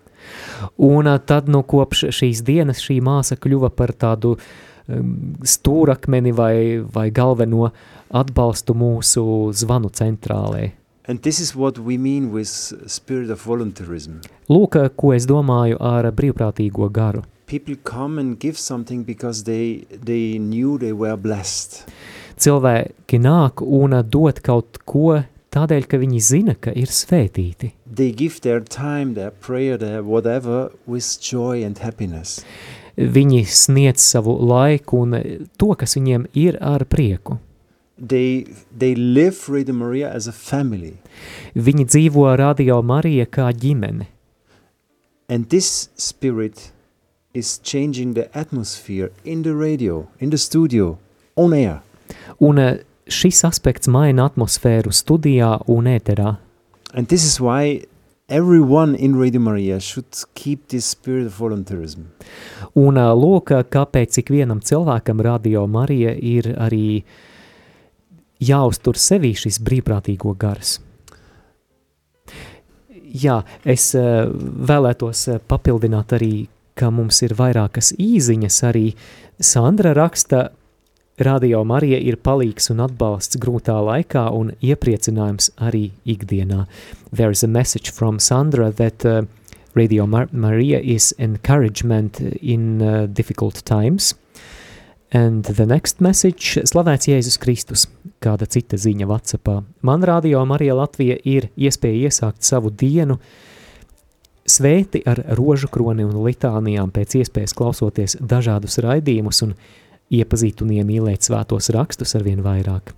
Un 0.78 1.08
ā, 1.08 1.18
tad 1.26 1.48
no 1.48 1.63
kopš 1.63 2.10
šīs 2.12 2.44
dienas 2.44 2.84
šī 2.84 3.00
māsa 3.04 3.38
kļuva 3.39 3.70
par 3.76 3.94
tādu 3.96 4.36
um, 4.36 5.36
stūrakmeni 5.39 6.34
vai, 6.36 6.56
vai 6.84 7.10
galveno 7.12 7.72
atbalstu 8.12 8.76
mūsu 8.76 9.26
zvanu 9.56 9.92
centrālē. 9.92 10.72
And 11.06 11.22
this 11.22 11.39
is 11.39 11.54
what 11.54 11.78
we 11.80 11.98
mean 11.98 12.32
with 12.32 12.48
spirit 12.88 13.30
of 13.30 13.44
volunteerism. 13.44 14.22
Lūk, 14.48 14.78
ko 14.96 15.12
es 15.12 15.28
domāju 15.28 15.76
ar 15.84 16.08
brīvprātīgo 16.16 16.88
garu. 16.96 17.26
People 17.46 17.76
come 17.84 18.20
and 18.20 18.39
give 18.39 18.58
something 18.58 19.04
because 19.04 19.44
they 19.44 19.84
they 19.92 20.39
knew 20.39 20.78
they 20.78 20.94
were 20.94 21.18
blessed. 21.18 21.84
Cilvēki 22.39 23.20
nāk 23.20 23.62
un 23.62 24.00
dod 24.10 24.39
kaut 24.48 24.80
ko 24.88 25.20
tādēļ, 25.54 25.88
ka 25.92 26.00
viņi 26.02 26.20
zina, 26.24 26.56
ka 26.56 26.72
ir 26.72 26.88
svētīti. 26.88 27.74
They 27.86 28.12
give 28.12 28.39
their 28.42 28.63
time, 28.63 29.13
their 29.13 29.32
prayer, 29.32 29.78
their 29.78 30.02
whatever 30.02 30.72
with 30.88 31.20
joy 31.20 31.66
and 31.68 31.78
happiness. 31.84 32.42
Viņi 32.96 33.44
sniedz 33.50 34.06
savu 34.06 34.38
laiku 34.39 35.04
un 35.04 35.18
to, 35.58 35.74
kas 35.76 35.98
viņiem 35.98 36.30
ir 36.38 36.58
ar 36.62 36.86
prieku. 36.86 37.39
They 37.97 38.45
they 38.75 38.95
live 38.95 39.49
Radio 39.49 39.73
Maria 39.73 40.10
as 40.13 40.27
a 40.27 40.34
family. 40.34 40.97
Viņi 41.56 41.86
dzīvo 41.86 42.25
radio 42.38 42.82
Marija 42.82 43.25
kā 43.25 43.51
ģimene. 43.53 44.08
And 45.29 45.49
this 45.49 45.89
spirit 45.95 46.71
is 47.34 47.60
changing 47.63 48.13
the 48.13 48.29
atmosphere 48.38 49.12
in 49.23 49.43
the 49.43 49.56
radio, 49.56 50.08
in 50.19 50.29
the 50.29 50.38
studio, 50.38 50.97
on 51.36 51.53
air. 51.53 51.82
Un 52.39 52.60
eh, 52.60 52.84
šis 53.08 53.43
aspekts 53.47 53.89
maina 53.89 54.27
atmosfēru 54.29 54.93
studijā 54.93 55.56
un 55.67 55.89
ēterā. 55.89 56.38
And 56.93 57.08
this 57.08 57.25
is 57.25 57.39
why 57.39 57.86
everyone 58.29 58.95
in 58.95 59.15
Radio 59.15 59.39
Maria 59.39 59.79
should 59.79 60.06
keep 60.36 60.67
this 60.67 60.86
spirit 60.86 61.25
of 61.25 61.38
volunteerism. 61.39 62.10
Un 62.75 62.97
ā, 62.97 63.10
lūk, 63.17 63.53
kāpēc 63.73 64.19
ik 64.21 64.32
vienam 64.34 64.62
cilvēkam 64.62 65.21
radio 65.21 65.65
Marija 65.67 66.13
ir 66.13 66.53
arī 66.58 67.03
jāuztur 68.41 68.98
sevī 69.00 69.34
šis 69.38 69.60
brīvprātīgo 69.63 70.34
gars. 70.39 70.80
Jā, 73.13 73.43
es 73.69 73.91
ā, 73.93 74.26
vēlētos 74.69 75.28
ā, 75.30 75.38
papildināt 75.38 76.15
arī, 76.17 76.48
ka 76.74 76.89
mums 76.89 77.22
ir 77.22 77.36
vairākas 77.38 77.91
īziņas, 78.02 78.58
arī 78.65 78.88
Sandra 79.38 79.93
raksta, 79.93 80.48
Radio 81.22 81.60
Marija 81.62 82.00
ir 82.02 82.15
palīgs 82.26 82.72
un 82.74 82.80
atbalsts 82.82 83.38
grūtā 83.38 83.76
laikā 83.86 84.24
un 84.34 84.50
iepriecinājums 84.65 85.52
arī 85.62 85.91
ikdienā. 86.10 86.65
There 87.12 87.30
is 87.30 87.43
a 87.43 87.48
message 87.48 87.91
from 87.91 88.17
Sandra 88.17 88.72
that 88.72 89.06
uh, 89.06 89.22
Radio 89.76 90.08
Mar 90.08 90.28
Maria 90.32 90.80
is 90.80 91.13
encouragement 91.19 92.19
in 92.41 92.82
uh, 92.82 93.06
difficult 93.06 93.63
times. 93.63 94.15
And 95.13 95.45
the 95.45 95.65
next 95.69 96.02
message– 96.02 96.58
slavēts 96.71 97.06
Jēzus 97.06 97.38
Kristus, 97.38 97.86
kāda 98.23 98.47
cita 98.49 98.80
ziņa 98.82 99.06
Whatsappā. 99.06 99.60
Man 99.86 100.06
Radio 100.10 100.41
Marija 100.49 100.73
Latvija 100.73 101.19
ir 101.21 101.52
iespēja 101.54 102.10
iesākt 102.10 102.41
savu 102.41 102.71
dienu 102.73 103.19
svēti 104.49 105.04
ar 105.06 105.21
rožu 105.38 105.69
kroni 105.69 106.02
un 106.08 106.17
litānijām 106.26 106.89
pēc 106.95 107.19
iespējas 107.21 107.54
klausoties 107.54 108.17
dažādus 108.17 108.80
raidījumus 108.82 109.43
un 109.45 109.54
iepazīt 110.10 110.65
un 110.65 110.73
iemīlēt 110.80 111.30
svētos 111.30 111.69
rakstus 111.78 112.17
arvien 112.17 112.41
vairāk. 112.41 112.95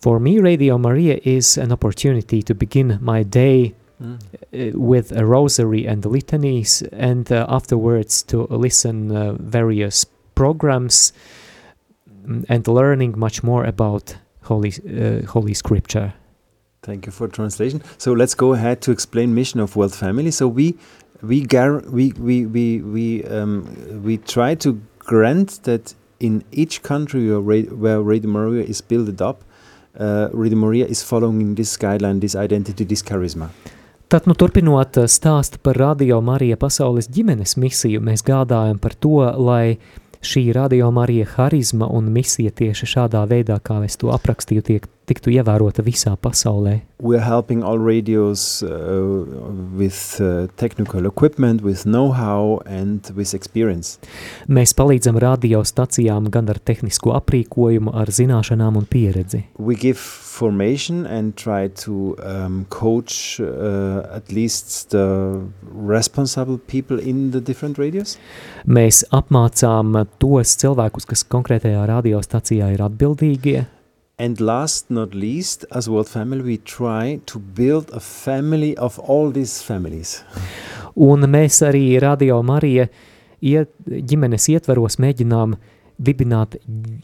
For 0.00 0.18
me, 0.18 0.38
Radio 0.40 0.78
Maria 0.80 1.18
is 1.22 1.58
an 1.58 1.70
opportunity 1.70 2.40
to 2.42 2.54
begin 2.54 2.98
my 3.00 3.22
day 3.22 3.74
Mm. 4.02 4.18
uh, 4.18 4.78
with 4.78 5.12
a 5.12 5.24
rosary 5.24 5.86
and 5.86 6.04
litanies, 6.04 6.82
and 6.92 7.30
uh, 7.30 7.46
afterwards 7.48 8.22
to 8.24 8.48
listen 8.50 9.12
uh, 9.12 9.34
various 9.38 10.04
programs 10.34 11.12
and 12.48 12.68
learning 12.68 13.18
much 13.18 13.42
more 13.42 13.64
about 13.64 14.16
Holy 14.42 14.72
uh, 14.72 15.26
Holy 15.26 15.54
Scripture. 15.54 16.14
Thank 16.82 17.06
you 17.06 17.12
for 17.12 17.28
translation. 17.28 17.82
So 17.98 18.12
let's 18.12 18.34
go 18.34 18.54
ahead 18.54 18.80
to 18.82 18.90
explain 18.90 19.34
mission 19.34 19.60
of 19.60 19.76
World 19.76 19.94
Family. 19.94 20.30
So 20.30 20.48
we 20.48 20.74
we 21.22 21.42
gar- 21.46 21.82
we 21.86 22.12
we 22.18 22.46
we 22.46 22.80
we 22.80 23.24
um, 23.24 24.02
we 24.02 24.18
try 24.18 24.54
to 24.56 24.80
grant 24.98 25.62
that 25.62 25.94
in 26.18 26.44
each 26.52 26.82
country 26.82 27.30
where, 27.30 27.62
where 27.62 28.00
Radio 28.00 28.30
Maria 28.30 28.64
is 28.64 28.80
built 28.80 29.20
up, 29.20 29.44
uh, 29.98 30.28
Radio 30.32 30.58
Maria 30.58 30.86
is 30.86 31.02
following 31.02 31.54
this 31.54 31.76
guideline, 31.76 32.20
this 32.20 32.34
identity, 32.36 32.84
this 32.84 33.02
charisma. 33.02 33.50
Tad, 34.08 34.26
nu, 34.26 34.34
turpinot 34.34 34.98
uh, 35.00 35.08
stāstu 35.08 35.58
par 35.62 35.78
Radio 35.80 36.20
Marija 36.20 36.56
pasaules 36.60 37.08
ģimenes 37.08 37.56
misiju, 37.56 38.02
mēs 38.04 38.22
gādājam 38.26 38.78
par 38.78 38.94
to, 39.00 39.22
lai 39.40 39.78
šī 40.22 40.52
Radio 40.54 40.90
Marija 40.90 41.26
harizma 41.34 41.88
un 41.90 42.10
misija 42.12 42.50
tieši 42.50 42.86
šādā 42.94 43.24
veidā, 43.28 43.58
kā 43.58 43.80
es 43.84 43.98
to 43.98 44.12
aprakstīju, 44.14 44.62
tiek, 44.62 44.86
tiktu 45.08 45.32
ievērota 45.34 45.82
visā 45.84 46.14
pasaulē. 46.16 46.80
We're 47.02 47.24
helping 47.24 47.64
all 47.66 47.80
radios 47.82 48.62
uh, 48.62 49.26
with 49.74 50.20
uh, 50.20 50.46
technical 50.56 51.06
equipment, 51.06 51.62
with 51.62 51.84
know-how, 51.84 52.62
and 52.64 53.10
with 53.16 53.34
experience. 53.34 53.98
Mēs 54.46 54.70
palīdzam 54.78 55.18
radiostacijām 55.18 56.30
gan 56.30 56.52
ar 56.52 56.60
tehnisko 56.62 57.16
aprīkojumu, 57.18 57.90
ar 57.90 58.12
zināšanām 58.14 58.78
un 58.78 58.86
pieredzi. 58.86 59.42
We 59.58 59.74
give 59.74 59.98
formation 59.98 61.04
and 61.06 61.34
try 61.36 61.66
to 61.82 62.14
um, 62.22 62.64
coach 62.70 63.40
uh, 63.40 64.06
at 64.14 64.30
least 64.30 64.90
the 64.94 65.42
responsible 65.74 66.58
people 66.58 67.00
in 67.00 67.32
the 67.32 67.40
different 67.40 67.82
radios. 67.82 68.16
Mēs 68.62 69.02
apmācām 69.10 70.04
tos 70.22 70.54
cilvēkus, 70.62 71.10
kas 71.10 71.26
konkrētajā 71.26 71.82
radiostacijā 71.90 72.70
ir 72.76 72.86
atbildīgie, 72.86 73.66
And 74.22 74.40
last 74.40 74.88
not 74.88 75.14
least, 75.14 75.64
as 75.72 75.88
World 75.88 76.08
Family, 76.08 76.42
we 76.42 76.58
try 76.58 77.18
to 77.26 77.40
build 77.40 77.90
a 77.90 77.98
family 77.98 78.76
of 78.76 79.00
all 79.00 79.32
these 79.32 79.60
families. 79.62 80.22
un 80.94 81.26
mēs 81.26 81.58
arī 81.66 81.98
Radio 81.98 82.36
Marija 82.42 82.86
iet, 83.42 83.72
ģimenes 83.82 84.46
ietveros 84.52 85.00
mēģinām 85.02 85.56
dibināt 85.98 86.54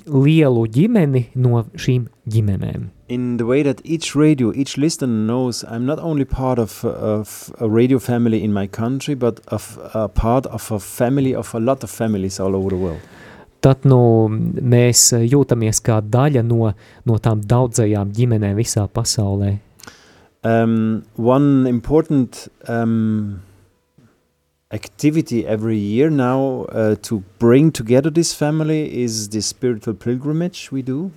lielu 0.06 0.64
ģimeni 0.78 1.24
no 1.34 1.64
šīm 1.74 2.06
ģimenēm. 2.30 2.86
In 3.08 3.36
the 3.42 3.46
way 3.50 3.64
that 3.64 3.82
each 3.84 4.14
radio, 4.14 4.52
each 4.54 4.78
listener 4.78 5.08
knows, 5.08 5.64
I'm 5.64 5.86
not 5.86 5.98
only 5.98 6.24
part 6.24 6.60
of, 6.60 6.84
of 6.84 7.52
a 7.58 7.68
radio 7.68 7.98
family 7.98 8.44
in 8.44 8.52
my 8.52 8.68
country, 8.68 9.16
but 9.16 9.40
of 9.48 9.76
a 9.92 10.06
part 10.06 10.46
of 10.46 10.70
a 10.70 10.78
family 10.78 11.34
of 11.34 11.52
a 11.52 11.58
lot 11.58 11.82
of 11.82 11.90
families 11.90 12.38
all 12.38 12.54
over 12.54 12.70
the 12.70 12.76
world. 12.76 13.00
Tad 13.64 13.86
nu, 13.90 14.00
mēs 14.30 15.08
jūtamies 15.18 15.80
kā 15.82 15.98
daļa 16.04 16.44
no, 16.46 16.72
no 17.04 17.18
tām 17.18 17.40
daudzajām 17.42 18.12
ģimenēm 18.14 18.58
visā 18.58 18.86
pasaulē. 18.86 19.56
Um, 20.46 21.02
one 21.16 21.66
important 21.66 22.46
um, 22.68 23.42
activity 24.70 25.44
every 25.46 25.76
year 25.76 26.10
now 26.10 26.66
uh, 26.70 26.94
to 27.02 27.24
bring 27.38 27.72
together 27.72 28.10
this 28.10 28.32
family 28.32 29.02
is 29.02 29.30
the 29.30 29.42
spiritual 29.42 29.94
pilgrimage 29.94 30.70
we 30.70 30.82
do 30.82 31.10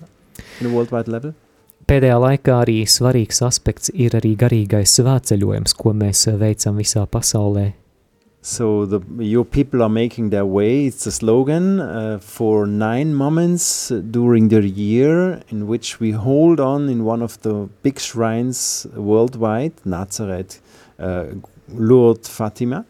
in 0.60 0.66
a 0.66 0.70
worldwide 0.70 1.08
level. 1.08 1.34
Pēdējā 1.86 2.16
laikā 2.22 2.56
arī 2.62 2.82
svarīgs 2.86 3.42
aspekts 3.44 3.90
ir 3.92 4.14
arī 4.16 4.36
garīgais 4.38 4.94
svētceļojums, 4.98 5.74
ko 5.76 5.92
mēs 5.98 6.24
veicam 6.40 6.78
visā 6.78 7.02
pasaulē. 7.10 7.72
So 8.42 8.86
the 8.86 9.00
your 9.18 9.44
people 9.44 9.82
are 9.82 9.88
making 9.88 10.30
their 10.30 10.44
way. 10.44 10.86
It's 10.86 11.06
a 11.06 11.12
slogan 11.12 11.78
uh, 11.78 12.18
for 12.18 12.66
nine 12.66 13.14
moments 13.14 13.88
during 13.88 14.48
the 14.48 14.66
year 14.66 15.40
in 15.48 15.68
which 15.68 16.00
we 16.00 16.10
hold 16.10 16.58
on 16.58 16.88
in 16.88 17.04
one 17.04 17.22
of 17.22 17.40
the 17.42 17.68
big 17.84 18.00
shrines 18.00 18.84
worldwide: 18.96 19.74
Nazareth, 19.84 20.60
uh, 20.98 21.26
Lourdes, 21.68 22.28
Fatima. 22.28 22.84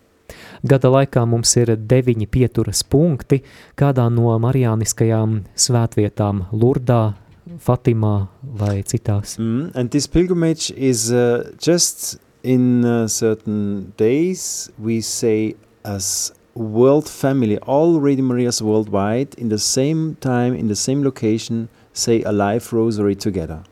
Gada 0.65 0.89
laikā 0.89 1.27
mums 1.29 1.53
ir 1.61 1.75
deviņi 1.77 2.29
pieturas 2.33 2.81
punkti 2.87 3.43
kādā 3.77 4.07
no 4.09 4.33
marijāniskajām 4.41 5.43
svētvietām– 5.59 6.47
Lurdā, 6.63 7.15
Fatimā 7.61 8.29
vai 8.41 8.83
citās. 8.87 9.37
Mm, 9.37 9.73
and 9.75 9.91
this 9.91 10.07
pilgrimage 10.07 10.71
is 10.77 11.11
uh, 11.13 11.51
just 11.59 12.17
in 12.43 12.85
uh, 12.85 13.09
certain 13.09 13.93
days 13.97 14.71
we 14.79 15.01
say 15.01 15.55
as 15.85 16.33
world 16.55 17.09
family, 17.09 17.59
all 17.59 18.01
Radio 18.01 18.25
Marias 18.25 18.61
worldwide, 18.61 19.35
in 19.39 19.49
the 19.49 19.59
same 19.59 20.17
time, 20.21 20.55
in 20.55 20.69
the 20.69 20.77
same 20.77 21.03
location, 21.03 21.69
say 21.93 22.23
a 22.23 22.33
live 22.33 22.73
rosary 22.73 23.15
together. 23.15 23.63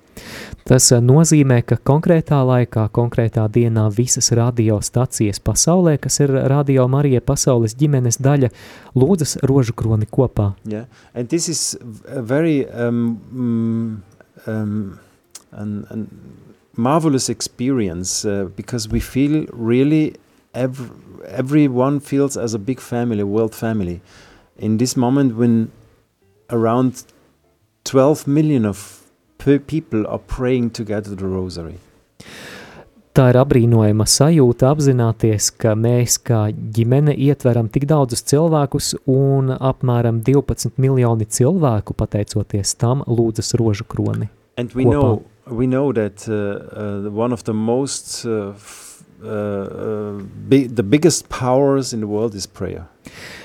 Tas 0.69 0.91
eh, 0.93 1.01
nozīmē, 1.01 1.63
ka 1.67 1.79
konkrētā 1.89 2.41
laikā, 2.47 2.85
konkrētā 2.95 3.47
dienā 3.53 3.87
visas 3.95 4.31
radiostacijas 4.37 5.41
pasaulē, 5.43 5.97
kas 5.99 6.21
ir 6.21 6.33
Radio 6.53 6.87
Marija 6.93 7.23
pasaules 7.25 7.75
ģimenes 7.81 8.21
daļa, 8.23 8.51
lūdzas 8.95 9.39
rožu 9.49 9.75
kroni 9.75 10.07
kopā. 10.07 10.53
Yeah, 10.69 10.85
and 11.15 11.29
this 11.29 11.49
is 11.49 11.79
very 12.05 12.69
um, 12.69 13.19
mm, 13.33 14.47
um, 14.47 15.01
an, 15.53 15.87
an 15.91 16.07
marvelous 16.81 17.29
experience 17.29 18.25
uh, 18.25 18.49
because 18.57 18.89
we 18.89 19.01
feel 19.01 19.47
really 19.53 20.15
ev- 20.55 20.91
everyone 21.27 22.01
feels 22.01 22.37
as 22.37 22.55
a 22.55 22.59
big 22.59 22.81
family, 22.81 23.23
world 23.23 23.55
family. 23.55 24.01
In 24.59 24.79
this 24.79 24.97
moment, 24.97 25.37
when 25.37 25.71
around 26.51 27.05
12 27.85 28.27
million 28.27 28.65
of 28.65 29.03
pe- 29.39 29.59
people 29.59 30.07
are 30.07 30.19
praying 30.19 30.71
together 30.71 31.15
the 31.15 31.27
rosary. 31.27 31.79
Tā 33.11 33.25
ir 33.33 33.37
apbrīnojama 33.41 34.05
sajūta 34.07 34.69
apzināties, 34.71 35.49
ka 35.59 35.73
mēs 35.75 36.21
kā 36.23 36.45
ģimene 36.77 37.17
ietveram 37.19 37.67
tik 37.73 37.89
daudzus 37.91 38.23
cilvēkus 38.31 38.93
un 39.11 39.51
apmēram 39.57 40.21
12 40.23 40.79
miljoni 40.79 41.27
cilvēku, 41.27 41.97
pateicoties 41.99 42.77
tam, 42.79 43.03
lūdzas 43.11 43.57
rožu 43.59 43.89
kroni. 43.91 44.31
And 44.57 44.71
we 44.79 44.85
Kopā. 44.85 44.93
know 44.95 45.25
we 45.51 45.67
know 45.67 45.93
that 45.93 46.27
uh, 46.29 47.07
uh, 47.07 47.11
one 47.11 47.33
of 47.33 47.45
the 47.45 47.53
most 47.55 48.25
uh, 48.27 48.51
f- 48.51 49.03
uh, 49.23 49.29
uh, 49.29 50.13
big, 50.49 50.77
the 50.77 50.83
biggest 50.83 51.29
powers 51.29 51.93
in 51.93 52.01
the 52.01 52.07
world 52.07 52.35
is 52.35 52.47
prayer. 52.47 52.87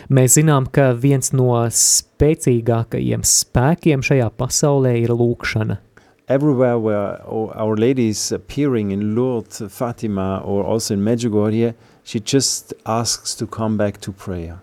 Mēs 0.10 0.38
zinām, 0.38 0.68
ka 0.72 0.94
viens 0.94 1.34
no 1.34 1.50
spēcīgākajiem 1.68 3.24
spēkiem 3.26 4.04
šajā 4.06 4.30
pasaulē 4.38 4.96
ir 5.04 5.10
lūkšana. 5.10 5.80
Everywhere 6.28 6.80
where 6.80 7.22
o- 7.28 7.52
Our 7.56 7.76
Lady 7.78 8.08
is 8.10 8.32
appearing 8.32 8.92
in 8.92 9.16
Lourdes, 9.16 9.62
Fatima, 9.70 10.42
or 10.44 10.64
also 10.64 10.94
in 10.96 11.02
Medjugorje, 11.04 11.74
she 12.06 12.20
just 12.20 12.74
asks 12.86 13.36
to 13.36 13.48
come 13.48 13.78
back 13.78 14.00
to 14.02 14.12
prayer. 14.14 14.62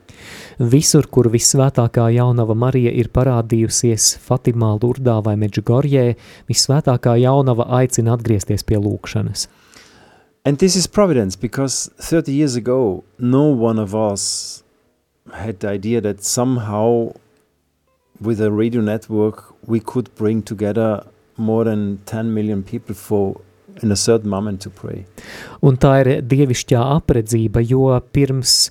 Visur, 0.59 1.09
kur 1.11 1.27
visvētākā 1.33 2.07
jaunava 2.15 2.55
Marija 2.55 2.93
ir 2.95 3.11
parādījusies 3.11 4.13
Fatimā, 4.23 4.77
Lurdā 4.79 5.19
vai 5.27 5.35
Medžugorjē, 5.41 6.13
visvētākā 6.49 7.17
jaunava 7.25 7.67
aicina 7.81 8.15
atgriezties 8.15 8.63
pie 8.63 8.79
lūkšanas. 8.79 9.49
And 10.45 10.59
this 10.59 10.77
is 10.77 10.87
providence 10.87 11.37
because 11.37 11.91
30 11.99 12.33
years 12.33 12.55
ago, 12.57 13.05
no 13.19 13.45
one 13.47 13.79
of 13.79 13.95
us 13.95 14.63
had 15.35 15.61
the 15.61 15.69
idea 15.69 16.01
that 16.01 16.25
somehow 16.25 17.13
with 18.21 18.41
a 18.41 18.51
radio 18.51 18.81
network 18.81 19.55
we 19.67 19.81
could 19.81 20.15
bring 20.15 20.43
together 20.43 21.05
more 21.37 21.65
than 21.65 21.99
10 22.07 22.35
million 22.35 22.63
people 22.63 22.95
for 22.95 23.41
in 23.83 23.93
a 23.93 23.97
certain 23.97 24.31
moment 24.31 24.63
to 24.63 24.71
pray. 24.71 25.05
Un 25.63 25.79
tā 25.81 25.95
ir 26.03 26.11
dievišķā 26.27 26.83
apredzība, 26.99 27.63
jo 27.65 27.89
pirms 28.13 28.71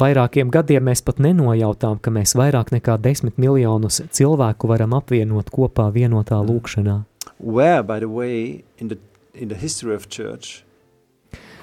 vairākiem 0.00 0.50
gadiem 0.52 0.84
mēs 0.90 1.02
pat 1.04 1.18
nenojautām, 1.22 1.98
ka 2.02 2.12
mēs 2.14 2.36
vairāk 2.38 2.70
nekā 2.74 2.98
desmit 3.02 3.38
miljonus 3.40 4.02
cilvēku 4.14 4.68
varam 4.70 4.94
apvienot 4.98 5.50
kopā 5.54 5.88
vienotā 5.94 6.38
lūkšanā. 6.44 7.02
Where, 7.38 7.82
by 7.82 7.98
the 8.00 8.08
way, 8.08 8.64
in 8.78 8.88
the 8.88 8.98
in 9.34 9.48
the 9.48 9.56
history 9.56 9.94
of 9.94 10.08
church 10.08 10.62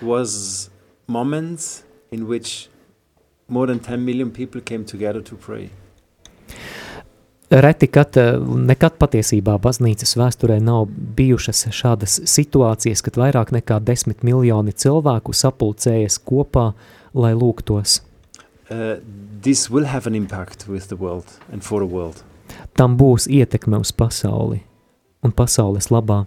was 0.01 0.69
moments 1.07 1.83
in 2.11 2.27
which 2.27 2.69
more 3.47 3.67
than 3.67 3.79
10 3.79 4.03
million 4.03 4.31
people 4.31 4.61
came 4.61 4.83
together 4.85 5.21
to 5.21 5.35
pray. 5.35 5.69
Reti, 7.51 7.87
kad 7.91 8.15
eh, 8.15 8.37
nekad 8.39 8.95
patiesībā 8.95 9.57
baznīcas 9.59 10.15
vēsturē 10.15 10.55
nav 10.63 10.85
bijušas 11.17 11.65
šādas 11.75 12.21
situācijas, 12.31 13.03
kad 13.03 13.19
vairāk 13.19 13.51
nekā 13.51 13.81
desmit 13.83 14.23
miljoni 14.23 14.71
cilvēku 14.71 15.35
sapulcējas 15.35 16.15
kopā, 16.23 16.69
lai 17.11 17.33
lūgtos. 17.35 17.99
Uh, 18.71 19.03
this 19.43 19.67
will 19.69 19.83
have 19.83 20.07
an 20.07 20.15
impact 20.15 20.69
with 20.69 20.87
the 20.87 20.95
world 20.95 21.27
and 21.51 21.59
for 21.63 21.83
the 21.83 21.91
world. 21.91 22.23
Tam 22.79 22.95
būs 22.95 23.27
ietekme 23.27 23.81
uz 23.83 23.91
pasauli 23.91 24.61
un 25.19 25.35
pasaules 25.35 25.91
labā. 25.91 26.23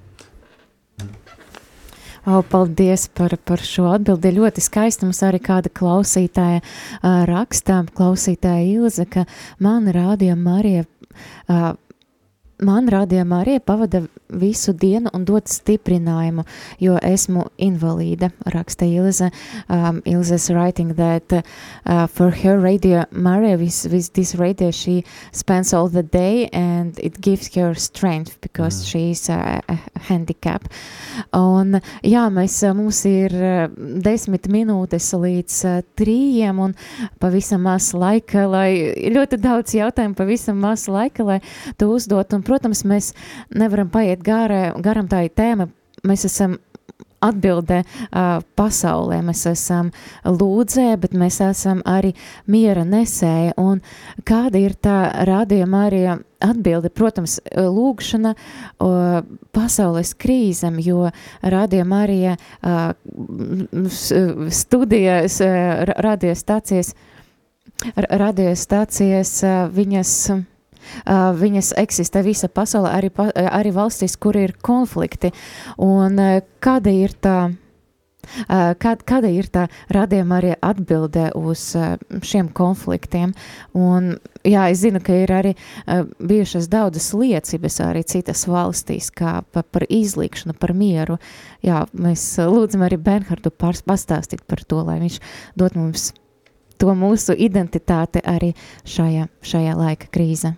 O, 2.24 2.40
paldies 2.40 3.08
par, 3.12 3.34
par 3.44 3.60
šo 3.60 3.90
atbildi. 3.92 4.30
Ļoti 4.38 4.62
skaisti 4.64 5.04
mums 5.04 5.20
arī 5.26 5.42
kāda 5.44 5.68
klausītāja 5.68 6.62
uh, 6.62 7.24
rakstā, 7.28 7.82
klausītāja 7.96 8.64
Ilze, 8.64 9.04
ka 9.04 9.26
man 9.60 9.90
rādīja 9.92 10.36
Marija, 10.36 10.86
uh, 11.48 11.74
man 12.64 12.88
rādīja 12.92 13.24
Marija 13.28 13.60
pavada 13.60 14.04
visu 14.28 14.72
dienu 14.72 15.10
un 15.14 15.24
dod 15.24 15.48
stiprinājumu, 15.50 16.44
jo 16.82 16.98
esmu 17.02 17.46
invalīda, 17.58 18.30
raksta 18.54 18.86
Ilze. 18.88 19.30
Um, 19.68 20.00
Ilze's 20.04 20.50
writing 20.50 20.94
that 20.94 21.32
uh, 21.32 22.06
for 22.06 22.30
her 22.30 22.58
radio, 22.58 23.04
Maria, 23.10 23.56
with, 23.56 23.86
with 23.92 24.12
this 24.14 24.34
radio, 24.34 24.70
she 24.70 25.04
spends 25.32 25.72
all 25.74 25.88
the 25.88 26.02
day 26.02 26.48
and 26.52 26.98
it 26.98 27.20
gives 27.20 27.54
her 27.54 27.74
strength 27.74 28.40
because 28.40 28.74
Mm. 28.74 28.86
she 28.86 29.10
is 29.10 29.28
a, 29.28 29.60
a 29.68 29.78
handicap. 30.08 30.64
Un 31.32 31.80
jā, 32.02 32.24
mēs, 32.32 32.56
uh, 32.66 32.74
mums 32.74 33.04
ir 33.08 33.34
uh, 33.34 33.68
desmit 34.02 34.48
minūtes 34.50 35.10
līdz 35.14 35.58
uh, 35.68 35.82
trījiem 35.98 36.60
un 36.64 36.74
pavisam 37.22 37.64
maz 37.64 37.92
laika, 37.94 38.46
lai 38.50 38.94
ļoti 39.14 39.38
daudz 39.42 39.76
jautājumu, 39.76 40.16
pavisam 40.18 40.58
maz 40.62 40.86
laika, 40.90 41.26
lai 41.26 41.40
to 41.78 41.90
uzdot. 41.94 42.32
Un, 42.34 42.42
protams, 42.42 42.53
mēs 42.86 43.12
nevaram 43.54 43.90
paiet 43.90 44.22
garē, 44.22 44.72
garam 44.82 45.08
tā 45.10 45.24
ir 45.26 45.34
tēma. 45.34 45.68
Mēs 46.04 46.26
esam 46.28 46.58
atbildē 47.24 47.80
uh, 47.84 48.42
pasaulē, 48.58 49.20
mēs 49.24 49.44
esam 49.50 49.90
lūdzē, 50.28 50.86
bet 51.00 51.16
mēs 51.16 51.40
esam 51.44 51.82
arī 51.88 52.12
miera 52.50 52.84
nesēja. 52.84 53.54
Un 53.60 53.80
kāda 54.28 54.60
ir 54.60 54.76
tā 54.76 54.98
rādījuma 55.28 55.84
arī 55.88 56.02
atbilde? 56.44 56.92
Protams, 56.92 57.38
lūgšana 57.54 58.34
uh, 58.34 59.20
pasaules 59.56 60.14
krīzem, 60.20 60.80
jo 60.84 61.10
rādījuma 61.42 62.02
arī 62.04 62.20
uh, 62.34 62.38
studijas, 64.60 65.40
radiostācijas 67.94 69.38
uh, 69.44 69.54
viņas. 69.72 70.18
Uh, 71.04 71.32
viņas 71.36 71.74
eksistē 71.80 72.24
visa 72.26 72.48
pasaulē, 72.52 72.94
arī, 72.98 73.10
pa, 73.14 73.28
arī 73.34 73.74
valstīs, 73.74 74.16
kur 74.20 74.36
ir 74.38 74.56
konflikti. 74.64 75.32
Un 75.82 76.18
uh, 76.20 76.40
kāda 76.64 76.92
ir 76.94 77.14
tā, 77.24 77.36
uh, 77.50 78.72
kā, 78.80 78.94
kāda 79.04 79.30
ir 79.32 79.48
tā 79.52 79.66
radījuma 79.94 80.38
arī 80.40 80.54
atbildē 80.56 81.30
uz 81.38 81.66
uh, 81.78 81.94
šiem 82.24 82.50
konfliktiem? 82.56 83.34
Un, 83.76 84.14
jā, 84.46 84.66
es 84.72 84.82
zinu, 84.84 85.02
ka 85.04 85.16
ir 85.24 85.34
arī 85.34 85.54
uh, 85.56 86.04
bijušas 86.18 86.68
daudzas 86.72 87.12
liecības 87.16 87.80
arī 87.84 88.04
citas 88.08 88.46
valstīs, 88.50 89.10
kā 89.14 89.40
pa, 89.52 89.64
par 89.64 89.86
izlīkšanu, 89.88 90.56
par 90.60 90.74
mieru. 90.76 91.20
Jā, 91.64 91.84
mēs 91.92 92.26
lūdzam 92.38 92.86
arī 92.86 93.00
Bernhardu 93.00 93.54
pastāstīt 93.54 94.44
par 94.48 94.64
to, 94.68 94.84
lai 94.86 95.00
viņš 95.04 95.22
dot 95.58 95.78
mums 95.78 96.12
to 96.78 96.94
mūsu 96.98 97.36
identitāti 97.38 98.22
arī 98.24 98.52
šajā, 98.88 99.28
šajā 99.46 99.78
laika 99.78 100.10
krīzē. 100.14 100.54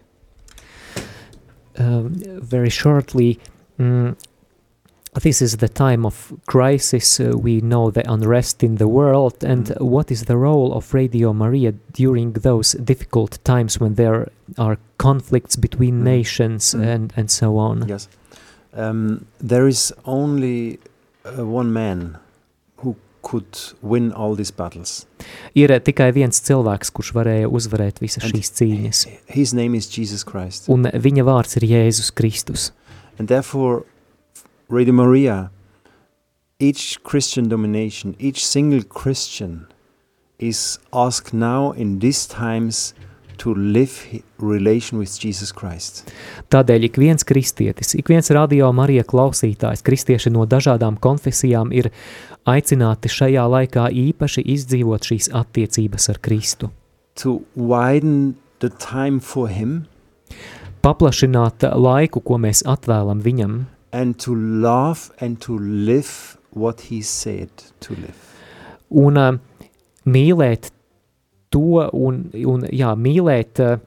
Uh, 1.78 2.02
very 2.42 2.70
shortly, 2.70 3.38
mm, 3.78 4.14
this 5.22 5.40
is 5.42 5.56
the 5.56 5.68
time 5.68 6.06
of 6.06 6.32
crisis. 6.46 7.20
Uh, 7.20 7.32
we 7.36 7.60
know 7.60 7.90
the 7.90 8.02
unrest 8.10 8.62
in 8.62 8.76
the 8.76 8.86
world. 8.88 9.44
And 9.44 9.66
Mm. 9.66 9.80
what 9.80 10.10
is 10.10 10.24
the 10.24 10.36
role 10.36 10.72
of 10.74 10.94
Radio 10.94 11.32
Maria 11.32 11.72
during 11.92 12.32
those 12.42 12.72
difficult 12.84 13.38
times 13.44 13.80
when 13.80 13.94
there 13.94 14.28
are 14.58 14.76
conflicts 14.96 15.56
between 15.56 16.00
Mm. 16.00 16.04
nations 16.04 16.74
Mm. 16.74 16.94
and, 16.94 17.12
and 17.16 17.30
so 17.30 17.56
on? 17.58 17.84
Yes. 17.88 18.08
Um, 18.74 19.26
there 19.48 19.66
is 19.68 19.92
only 20.04 20.78
uh, 21.24 21.44
one 21.44 21.72
man 21.72 22.16
Ir 25.58 25.74
tikai 25.82 26.12
viens 26.14 26.38
cilvēks, 26.46 26.92
kurš 26.94 27.12
varēja 27.16 27.50
uzvarēt 27.50 28.00
visas 28.02 28.26
šīs 28.30 28.52
cīņas, 28.60 29.02
un 30.72 30.86
viņa 30.86 31.26
vārds 31.26 31.58
ir 31.58 31.68
Jēzus 31.72 32.12
Kristus. 32.14 32.70
And 33.18 33.28
therefore, 33.28 33.84
Radio 34.68 34.92
Maria, 34.92 35.50
each 36.58 36.98
Christian 37.02 37.48
domination, 37.48 38.14
each 38.18 38.44
single 38.44 38.82
Christian 38.82 39.66
is 40.38 40.78
asked 40.92 41.32
now 41.32 41.72
in 41.72 41.98
these 42.00 42.26
times 42.26 42.94
to 43.42 43.54
live 43.54 44.20
relation 44.38 44.98
with 44.98 45.12
Jesus 45.16 45.52
Christ. 45.52 46.04
Tādēļ 46.50 46.88
ik 46.90 47.00
viens 47.00 47.24
kristietis, 47.26 47.94
ik 47.94 48.08
viens 48.08 48.30
radio 48.30 48.72
Marija 48.72 49.04
klausītājs, 49.04 49.84
kristieši 49.86 50.32
no 50.34 50.46
dažādām 50.46 50.98
konfesijām 51.00 51.72
ir 51.72 51.90
aicināti 52.46 53.10
šajā 53.10 53.46
laikā 53.50 53.88
īpaši 53.90 54.46
izdzīvot 54.56 55.10
šīs 55.10 55.30
attiecības 55.34 56.10
ar 56.12 56.22
Kristu. 56.22 56.70
To 57.22 57.40
widen 57.56 58.36
the 58.60 58.70
time 58.70 59.20
for 59.20 59.48
Him 59.48 59.86
Paplašināt 60.86 61.64
laiku, 61.74 62.20
ko 62.22 62.36
mēs 62.38 62.60
atvēlam 62.62 63.18
viņam, 63.24 63.54
and 63.90 64.18
to 64.22 64.34
love 64.36 65.10
and 65.18 65.40
to 65.42 65.56
live 65.58 66.36
what 66.54 66.86
He 66.90 67.02
said 67.02 67.50
to 67.80 67.96
live. 67.98 68.20
un 68.88 69.16
uh, 69.18 69.32
mīlēt 70.06 70.70
to, 71.54 71.86
un, 71.92 72.26
un 72.44 72.66
jā, 72.72 72.92
mīlēt 72.96 73.62
uh, 73.64 73.78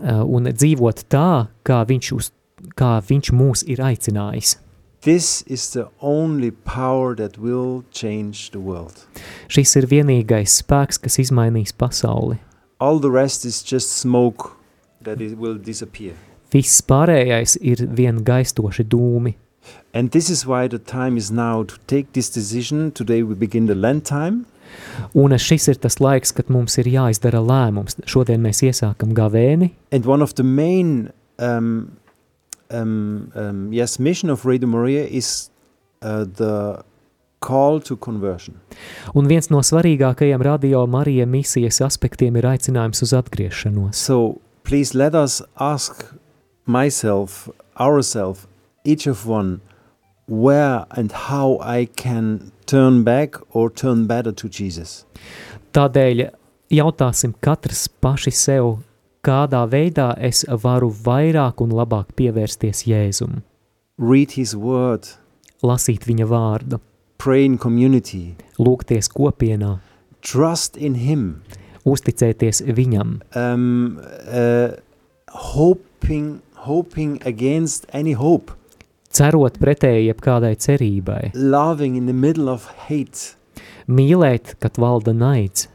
un 0.00 0.50
dzīvot 0.52 1.04
tā, 1.12 1.48
kā 1.66 1.82
viņš, 1.88 2.12
uz, 2.16 2.32
kā 2.78 2.96
viņš 3.08 3.32
mūs 3.36 3.64
ir 3.70 3.82
aicinājis. 3.84 4.56
This 5.02 5.42
is 5.48 5.70
the 5.72 5.88
only 6.00 6.52
power 6.52 7.16
that 7.16 7.36
will 7.36 7.82
change 7.90 8.52
the 8.52 8.60
world. 8.60 9.02
Šis 9.50 9.74
ir 9.80 9.88
vienīgais 9.90 10.60
spēks, 10.62 11.00
kas 11.02 11.18
izmainīs 11.18 11.74
pasauli. 11.74 12.38
All 12.78 13.00
the 13.02 13.10
rest 13.10 13.44
is 13.44 13.64
just 13.66 13.90
smoke 13.98 14.54
that 15.02 15.20
it 15.20 15.38
will 15.38 15.58
disappear. 15.58 16.14
Viss 16.54 16.82
pārējais 16.86 17.56
ir 17.58 17.82
vien 17.90 18.22
gaistoši 18.22 18.86
dūmi. 18.86 19.34
And 19.92 20.10
this 20.10 20.30
is 20.30 20.46
why 20.46 20.68
the 20.68 20.78
time 20.78 21.16
is 21.16 21.30
now 21.30 21.64
to 21.64 21.76
take 21.86 22.12
this 22.12 22.30
decision. 22.30 22.92
Today 22.92 23.22
we 23.22 23.34
begin 23.34 23.66
the 23.66 23.74
Lent 23.74 24.06
time. 24.06 24.46
Un 25.14 25.34
šis 25.38 25.68
ir 25.68 25.80
tas 25.82 25.98
laiks, 26.00 26.32
kad 26.36 26.50
mums 26.50 26.78
ir 26.78 26.88
jāizdara 26.92 27.40
lēmums. 27.42 27.98
Šodien 28.06 28.42
mēs 28.44 28.62
iesākam 28.66 29.12
gavēni, 29.16 29.70
And 29.92 30.06
one 30.06 30.22
of 30.22 30.34
the 30.34 30.42
main 30.44 31.10
um, 31.38 31.98
um, 32.70 33.32
um, 33.34 33.72
yes 33.72 33.98
mission 33.98 34.30
of 34.30 34.44
Radio 34.46 34.68
Maria 34.68 35.04
is 35.04 35.50
uh, 36.02 36.24
the 36.24 36.82
call 37.40 37.80
to 37.80 37.96
conversion. 37.96 38.56
un 39.14 39.26
viens 39.26 39.50
no 39.50 39.58
svarīgākajiem 39.58 40.42
radio 40.42 40.86
Marija 40.86 41.26
misijas 41.26 41.80
aspektiem 41.82 42.36
ir 42.38 42.46
aicinājums 42.46 43.02
uz 43.02 43.12
atgriešanos. 43.12 43.96
So 43.98 44.38
please 44.62 44.94
let 44.98 45.14
us 45.14 45.42
ask 45.56 46.04
myself, 46.66 47.48
ourselves, 47.80 48.46
each 48.84 49.08
of 49.10 49.26
one, 49.26 49.60
where 50.26 50.86
and 50.90 51.12
how 51.12 51.58
I 51.60 51.88
can 51.96 52.52
turn 52.66 53.04
back 53.04 53.36
or 53.50 53.70
turn 53.70 54.06
better 54.06 54.32
to 54.32 54.48
Jesus. 54.48 55.04
Tādēļ 55.72 56.28
jautāsim 56.72 57.34
katrs 57.40 57.86
paši 57.88 58.32
sev, 58.32 58.82
kādā 59.24 59.62
veidā 59.70 60.12
es 60.18 60.44
varu 60.64 60.90
vairāk 60.92 61.62
un 61.64 61.72
labāk 61.72 62.12
pievērsties 62.18 62.84
Jēzum. 62.88 63.42
Read 63.98 64.36
His 64.36 64.54
Word, 64.56 65.08
lasīt 65.62 66.06
viņa 66.08 66.26
vārdu, 66.28 66.80
pray 67.22 67.46
in 67.46 67.58
community, 67.58 68.34
lūgties 68.58 69.10
kopienā, 69.12 69.76
trust 70.20 70.76
in 70.76 70.96
Him, 70.98 71.42
uzticēties 71.88 72.62
viņam, 72.66 73.20
um, 73.36 74.00
uh, 74.26 74.74
hoping, 75.54 76.42
hoping 76.66 77.20
against 77.24 77.86
any 77.92 78.12
hope, 78.12 78.52
cerot 79.12 79.60
pretēji 79.62 80.08
jebkādai 80.10 80.54
cerībai, 80.56 81.34
loving 81.34 81.96
in 81.96 82.08
the 82.10 82.16
middle 82.16 82.48
of 82.52 82.66
hate, 82.88 83.36
mīlēt, 83.88 84.56
kad 84.62 84.80
valda 84.80 85.14
naids, 85.16 85.68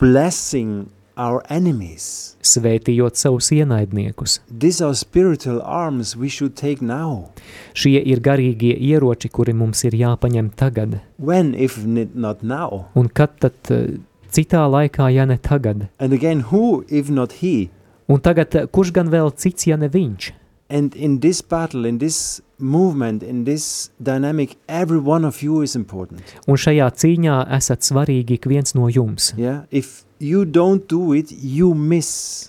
blessing 0.00 0.88
our 1.16 1.42
enemies. 1.48 2.36
svētījot 2.42 3.18
savus 3.20 3.50
ienaidniekus. 3.54 4.40
These 4.48 4.84
are 4.84 4.94
spiritual 4.94 5.60
arms 5.62 6.16
we 6.16 6.28
should 6.28 6.56
take 6.56 6.82
now. 6.84 7.30
Šie 7.74 8.00
ir 8.00 8.22
garīgie 8.24 8.74
ieroči, 8.76 9.30
kuri 9.30 9.54
mums 9.56 9.84
ir 9.84 9.96
jāpaņem 9.96 10.50
tagad. 10.56 11.00
When, 11.18 11.54
if 11.54 11.78
not 11.84 12.42
now? 12.42 12.86
Un 12.94 13.08
kad 13.08 13.38
tad 13.40 13.70
eh, 13.70 13.98
citā 14.32 14.64
laikā, 14.66 15.10
ja 15.12 15.26
ne 15.28 15.38
tagad? 15.38 15.88
And 15.98 16.12
again, 16.12 16.48
who, 16.50 16.84
if 16.88 17.10
not 17.10 17.40
He? 17.42 17.70
Un 18.08 18.20
tagad 18.20 18.56
eh, 18.56 18.66
kurš 18.66 18.92
gan 18.96 19.12
vēl 19.12 19.32
cits, 19.36 19.68
ja 19.70 19.78
ne 19.78 19.90
viņš? 19.92 20.32
And 20.72 20.94
in 20.96 21.18
this 21.20 21.42
battle, 21.42 21.84
in 21.84 21.98
this 21.98 22.40
movement, 22.58 23.22
in 23.22 23.44
this 23.44 23.90
dynamic, 24.02 24.56
every 24.68 24.98
one 24.98 25.26
of 25.26 25.42
you 25.42 25.60
is 25.60 25.74
important. 25.76 26.22
Un 26.48 26.56
šajā 26.56 26.86
cīņā 26.96 27.34
esat 27.58 27.84
svarīgi 27.84 28.38
ik 28.38 28.48
viens 28.48 28.72
no 28.74 28.86
jums. 28.88 29.34
Yeah. 29.36 29.66
If 29.70 30.06
you 30.18 30.46
don't 30.48 30.86
do 30.88 31.12
it, 31.12 31.28
you 31.30 31.74
miss. 31.74 32.48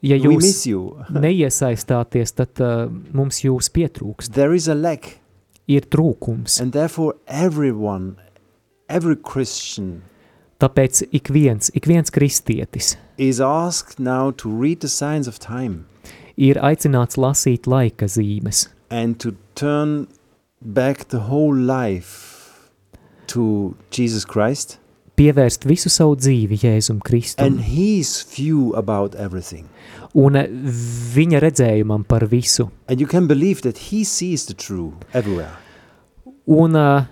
Ja 0.00 0.16
we 0.16 0.22
jūs 0.30 0.40
miss 0.46 0.64
you. 0.70 0.96
neiesaistāties, 1.26 2.32
tad 2.38 2.62
uh, 2.64 2.86
mums 3.12 3.42
jūs 3.44 3.68
pietrūkst. 3.76 4.32
there 4.32 4.54
is 4.56 4.66
a 4.68 4.74
lack, 4.74 5.18
Ir 5.68 5.84
trūkums. 5.92 6.56
and 6.62 6.72
therefore 6.72 7.14
everyone, 7.28 8.16
every 8.88 9.16
Christian, 9.16 10.00
Tāpēc 10.60 11.02
ik 11.12 11.28
viens, 11.32 11.70
ik 11.76 11.84
viens 11.88 12.10
kristietis 12.12 12.96
is 13.16 13.40
asked 13.40 13.98
now 14.00 14.30
to 14.30 14.48
read 14.48 14.80
the 14.80 14.88
signs 14.88 15.28
of 15.28 15.38
time 15.38 15.84
ir 16.40 16.58
aicināts 16.64 17.18
lasīt 17.20 17.68
laika 17.68 18.08
zīmes 18.08 18.66
and 18.90 19.18
to 19.22 19.32
turn 19.54 20.06
back 20.60 21.08
the 21.12 21.20
whole 21.30 21.54
life 21.56 22.70
to 23.26 23.74
Jesus 23.90 24.24
Christ 24.26 24.78
pievērst 25.20 25.66
visu 25.68 25.90
savu 25.92 26.14
dzīvi 26.16 26.56
Jēzum 26.62 27.00
Kristum 27.04 27.44
and 27.46 27.60
His 27.68 28.14
view 28.34 28.72
about 28.76 29.14
everything. 29.14 29.66
un 30.16 30.34
viņa 31.14 31.38
redzējumam 31.44 32.02
par 32.08 32.24
visu. 32.26 32.70
And 32.88 33.00
you 33.00 33.06
can 33.06 33.26
believe 33.28 33.60
that 33.62 33.78
He 33.92 34.02
sees 34.04 34.46
the 34.46 34.54
true 34.54 34.94
everywhere. 35.12 35.52
Un, 36.48 36.74
uh, 36.74 37.04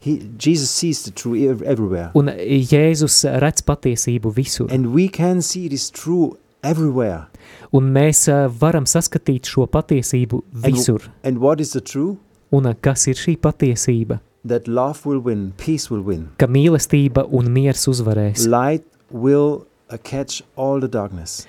He, 0.00 0.16
Jesus 0.38 0.70
sees 0.70 1.02
the 1.04 1.10
true 1.12 1.36
ev- 1.50 1.62
everywhere. 1.62 2.10
un 2.14 2.26
Jēzus 2.72 3.20
redz 3.44 3.62
patiesību 3.68 4.32
visur. 4.34 4.72
And 4.72 4.94
we 4.94 5.06
can 5.08 5.42
see 5.42 5.68
this 5.68 5.90
true 5.90 6.38
everywhere. 6.66 7.26
Un 7.74 7.90
mēs 7.94 8.26
uh, 8.30 8.46
varam 8.62 8.86
saskatīt 8.88 9.48
šo 9.50 9.66
patiesību 9.70 10.42
visur. 10.66 11.08
And 11.22 11.38
what 11.42 11.60
is 11.60 11.74
the 11.76 11.80
true? 11.80 12.16
Un 12.54 12.68
uh, 12.70 12.74
kas 12.80 13.06
ir 13.10 13.18
šī 13.20 13.36
patiesība? 13.42 14.20
That 14.46 14.68
love 14.68 15.06
will 15.06 15.22
win, 15.22 15.52
peace 15.58 15.90
will 15.90 16.04
win. 16.06 16.28
Ka 16.38 16.46
mīlestība 16.46 17.26
un 17.34 17.50
miers 17.54 17.88
uzvarēs. 17.90 18.46
Light 18.46 18.86
will 19.10 19.66
uh, 19.90 19.98
catch 20.02 20.42
all 20.54 20.80
the 20.80 20.90
darkness. 20.90 21.46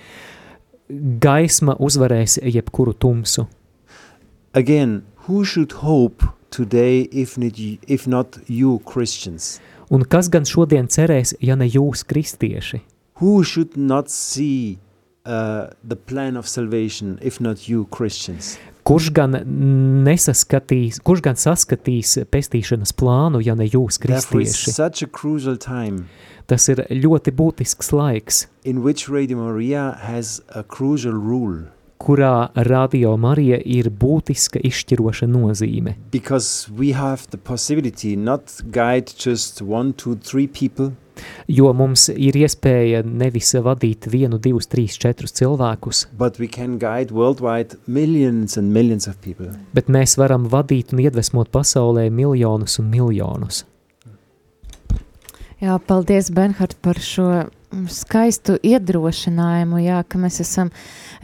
Gaisma 0.89 1.76
uzvarēs 1.84 2.39
jebkuru 2.41 2.95
tumsu. 2.97 3.45
Again, 4.53 5.03
who 5.28 5.43
should 5.45 5.84
hope 5.84 6.24
today 6.49 7.01
if 7.11 7.38
not, 7.38 7.59
if 7.88 8.07
not 8.07 8.39
you 8.47 8.80
Christians? 8.86 9.59
Un 9.93 10.03
kas 10.03 10.28
gan 10.32 10.47
šodien 10.47 10.89
cerēs, 10.91 11.36
ja 11.39 11.55
ne 11.55 11.68
jūs 11.70 12.03
kristieši? 12.07 12.82
Who 13.22 13.43
should 13.43 13.78
not 13.78 14.09
see 14.11 14.80
uh, 15.28 15.67
the 15.84 15.95
plan 15.95 16.38
of 16.38 16.47
salvation 16.47 17.19
if 17.21 17.39
not 17.39 17.67
you 17.67 17.86
Christians? 17.91 18.57
Kurš 18.88 19.09
gan 19.11 19.36
nesaskatīs, 20.07 21.01
kurš 21.03 21.21
gan 21.25 21.36
saskatīs 21.36 22.15
pestīšanas 22.32 22.95
plānu, 22.95 23.41
ja 23.43 23.51
ne 23.59 23.67
jūs 23.67 23.99
kristieši? 23.99 24.71
such 24.71 25.03
a 25.03 25.07
crucial 25.11 25.59
time 25.59 26.07
Tas 26.47 26.69
ir 26.71 26.80
ļoti 26.88 27.34
būtisks 27.36 27.91
laiks, 27.91 28.45
in 28.63 28.80
which 28.80 29.09
Radio 29.11 29.43
Maria 29.43 29.97
has 29.99 30.39
a 30.55 30.63
crucial 30.63 31.11
rule 31.11 31.67
kurā 31.99 32.49
Radio 32.67 33.17
Marija 33.17 33.57
ir 33.65 33.89
būtiska 33.89 34.61
izšķiroša 34.63 35.28
nozīme. 35.28 35.95
because 36.11 36.69
we 36.71 36.93
have 36.93 37.28
the 37.32 37.38
possibility 37.38 38.15
not 38.15 38.61
guide 38.71 39.11
just 39.17 39.61
one, 39.61 39.93
two, 39.93 40.15
three 40.15 40.47
people, 40.47 40.93
Jo 41.47 41.74
mums 41.74 42.07
ir 42.13 42.38
iespēja 42.38 43.03
nevis 43.05 43.53
vadīt 43.63 44.09
vienu, 44.11 44.39
divus, 44.41 44.68
trīs, 44.72 44.97
četrus 44.99 45.36
cilvēkus, 45.39 46.05
but 46.18 46.39
we 46.39 46.47
can 46.47 46.78
guide 46.82 47.11
worldwide 47.15 47.78
millions 47.88 48.57
and 48.57 48.74
millions 48.74 49.07
of 49.07 49.20
people. 49.22 49.49
bet 49.74 49.88
mēs 49.88 50.18
varam 50.18 50.47
vadīt 50.51 50.93
un 50.93 51.03
iedvesmot 51.05 51.51
pasaulē 51.51 52.09
miljonus 52.11 52.80
un 52.80 52.91
miljonus. 52.91 53.65
Jā, 55.57 55.80
paldies, 55.89 56.30
Benhard, 56.30 56.76
par 56.86 56.99
šo 57.01 57.47
skaistu 57.91 58.55
iedrošinājumu, 58.63 59.82
jā, 59.84 59.99
ka 60.07 60.20
mēs 60.22 60.39
esam, 60.43 60.70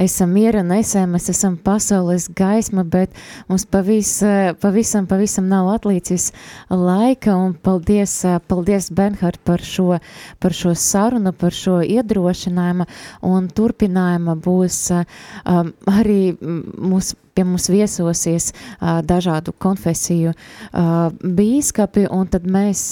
esam 0.01 0.33
miera 0.35 0.63
nesē, 0.65 1.05
mēs 1.09 1.29
esam 1.31 1.55
pasaules 1.55 2.27
gaisma, 2.35 2.83
bet 2.83 3.15
mums 3.47 3.65
pavis, 3.65 4.11
eh, 4.23 4.51
pavisam, 4.59 5.07
pavisam 5.07 5.47
nav 5.47 5.71
atlīcis 5.77 6.31
laika, 6.69 7.35
un 7.35 7.53
paldies, 7.53 8.25
eh, 8.25 8.39
paldies, 8.47 8.91
Benhard, 8.91 9.39
par 9.43 9.59
šo, 9.59 9.99
par 10.39 10.51
šo 10.51 10.75
sarunu, 10.75 11.31
par 11.31 11.51
šo 11.51 11.79
iedrošinājumu, 11.81 12.87
un 13.21 13.47
turpinājuma 13.47 14.35
būs 14.35 14.79
eh, 14.91 15.05
um, 15.45 15.73
arī 15.87 16.35
mm, 16.35 16.75
mūs, 16.91 17.15
pie 17.33 17.45
mums 17.47 17.69
viesosies 17.71 18.51
dažādu 18.81 19.53
konfesiju 19.57 20.33
bīskapi, 20.73 22.07
un 22.13 22.29
tad 22.31 22.47
mēs 22.49 22.85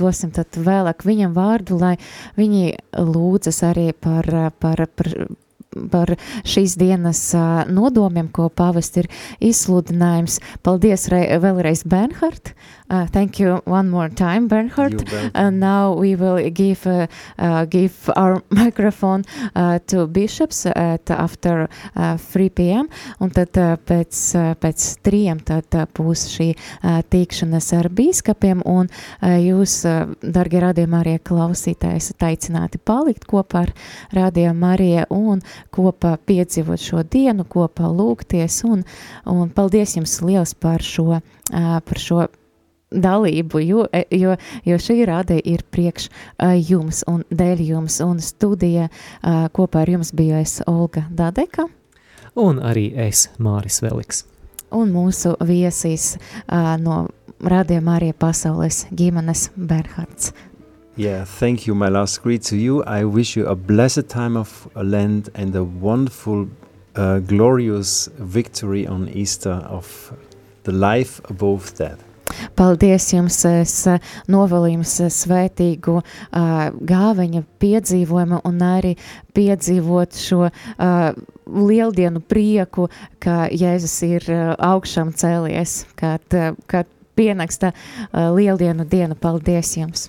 dosim 0.00 0.32
tad 0.36 0.56
vēlāk 0.56 1.04
viņam 1.08 1.36
vārdu, 1.36 1.78
lai 1.80 1.94
viņi 2.38 2.74
lūdzas 2.98 3.62
arī 3.70 3.90
par, 3.96 4.28
par, 4.60 4.84
par, 4.96 5.12
par 5.92 6.14
šīs 6.44 6.76
dienas 6.80 7.22
nodomiem, 7.70 8.28
ko 8.32 8.48
pavest 8.48 9.00
ir 9.02 9.10
izsludinājums. 9.40 10.40
Paldies 10.66 11.08
re, 11.12 11.24
vēlreiz, 11.42 11.86
Bernhard. 11.88 12.54
Uh, 12.90 13.06
thank 13.06 13.38
you 13.38 13.62
one 13.66 13.88
more 13.88 14.08
time, 14.08 14.48
Bernhard. 14.48 15.08
And 15.32 15.60
now 15.60 15.92
we 15.92 16.16
will 16.16 16.50
give 16.50 16.84
uh, 16.88 17.06
uh, 17.38 17.64
give 17.64 18.10
our 18.16 18.42
microphone 18.50 19.22
uh, 19.54 19.78
to 19.86 20.08
bishops 20.08 20.66
at 20.66 21.08
after 21.08 21.68
uh, 21.94 22.16
3 22.16 22.48
p.m. 22.50 22.88
Un 23.20 23.30
tad 23.30 23.56
uh, 23.56 23.76
pēc, 23.76 24.18
uh, 24.34 24.54
pēc 24.58 24.86
trijiem 25.06 25.38
tad 25.38 25.70
uh, 25.78 25.86
būs 25.86 26.26
šī 26.32 26.48
uh, 26.56 26.98
tikšanās 27.06 27.70
ar 27.78 27.90
bīskapiem, 27.94 28.64
un 28.66 28.90
uh, 28.90 29.36
jūs, 29.38 29.84
uh, 29.86 30.10
dargie 30.20 30.64
radījumi 30.66 30.98
arī 30.98 31.14
klausītāji, 31.22 32.02
esat 32.02 32.26
aicināti 32.26 32.82
palikt 32.82 33.28
kopā 33.30 33.68
ar 33.68 33.74
radījumu 34.18 34.58
Mariju 34.60 35.06
un 35.14 35.46
kopā 35.70 36.16
piedzīvot 36.26 36.82
šo 36.82 37.06
dienu, 37.06 37.46
kopā 37.46 37.86
lūgties, 37.86 38.64
un, 38.66 38.82
un 39.30 39.54
paldies 39.54 39.94
jums 39.94 40.18
liels 40.26 40.58
par 40.58 40.82
šo, 40.82 41.20
uh, 41.20 41.78
par 41.86 42.02
šo 42.02 42.26
dalību, 42.90 43.60
jo, 43.64 43.86
e, 43.92 44.04
jo, 44.18 44.36
jo 44.66 44.76
šī 44.78 45.04
rāde 45.08 45.40
ir 45.44 45.62
priekš 45.70 46.08
uh, 46.10 46.54
jums 46.58 47.04
un 47.08 47.22
dēļ 47.30 47.62
jums, 47.68 48.00
un 48.04 48.18
studija 48.20 48.88
uh, 48.90 49.46
kopā 49.54 49.84
ar 49.84 49.92
jums 49.96 50.12
bija 50.12 50.40
es 50.40 50.60
Olga 50.66 51.06
Dadeka, 51.10 51.68
Un 52.38 52.60
arī 52.62 52.92
es, 52.94 53.28
Māris 53.38 53.80
Veliks. 53.82 54.24
un 54.70 54.92
mūsu 54.94 55.32
viesīs 55.42 56.12
uh, 56.46 56.76
no 56.78 57.08
rādījuma 57.42 57.96
arī 57.98 58.12
pasaules 58.12 58.84
ģimenes 58.94 59.48
Bernhards. 59.56 60.32
Yeah, 60.96 61.24
thank 61.24 61.66
you. 61.66 61.74
My 61.74 61.88
last 61.88 62.22
greet 62.22 62.42
to 62.50 62.56
you. 62.56 62.84
I 62.84 63.04
wish 63.04 63.36
you 63.36 63.46
a 63.48 63.56
blessed 63.56 64.08
time 64.08 64.36
of 64.36 64.68
Lent 64.76 65.28
and 65.34 65.56
a 65.56 65.64
wonderful, 65.64 66.46
uh, 66.94 67.18
glorious 67.20 68.08
victory 68.18 68.86
on 68.86 69.08
Easter 69.08 69.62
of 69.68 70.12
the 70.64 70.72
life 70.72 71.20
above 71.30 71.74
death. 71.74 72.04
Paldies 72.58 73.10
jums, 73.14 73.40
es 73.48 73.74
uh, 73.90 73.98
novēlu 74.30 74.74
jums 74.74 74.94
svētīgu 75.16 75.96
uh, 76.00 76.62
gāveņa 76.92 77.42
piedzīvojumu 77.62 78.42
un 78.48 78.62
arī 78.66 78.94
piedzīvot 79.36 80.18
šo 80.20 80.46
uh, 80.50 81.10
lieldienu 81.50 82.22
prieku, 82.22 82.88
ka 83.22 83.48
Jēzus 83.50 83.98
ir 84.06 84.30
uh, 84.30 84.54
augšām 84.70 85.12
cēlies, 85.16 85.84
kad, 85.98 86.24
uh, 86.36 86.54
kad 86.70 86.88
pienāks 87.18 87.60
tā 87.60 87.74
uh, 87.74 88.30
lieldienu 88.36 88.86
diena. 88.88 89.18
Paldies 89.18 89.76
jums! 89.78 90.08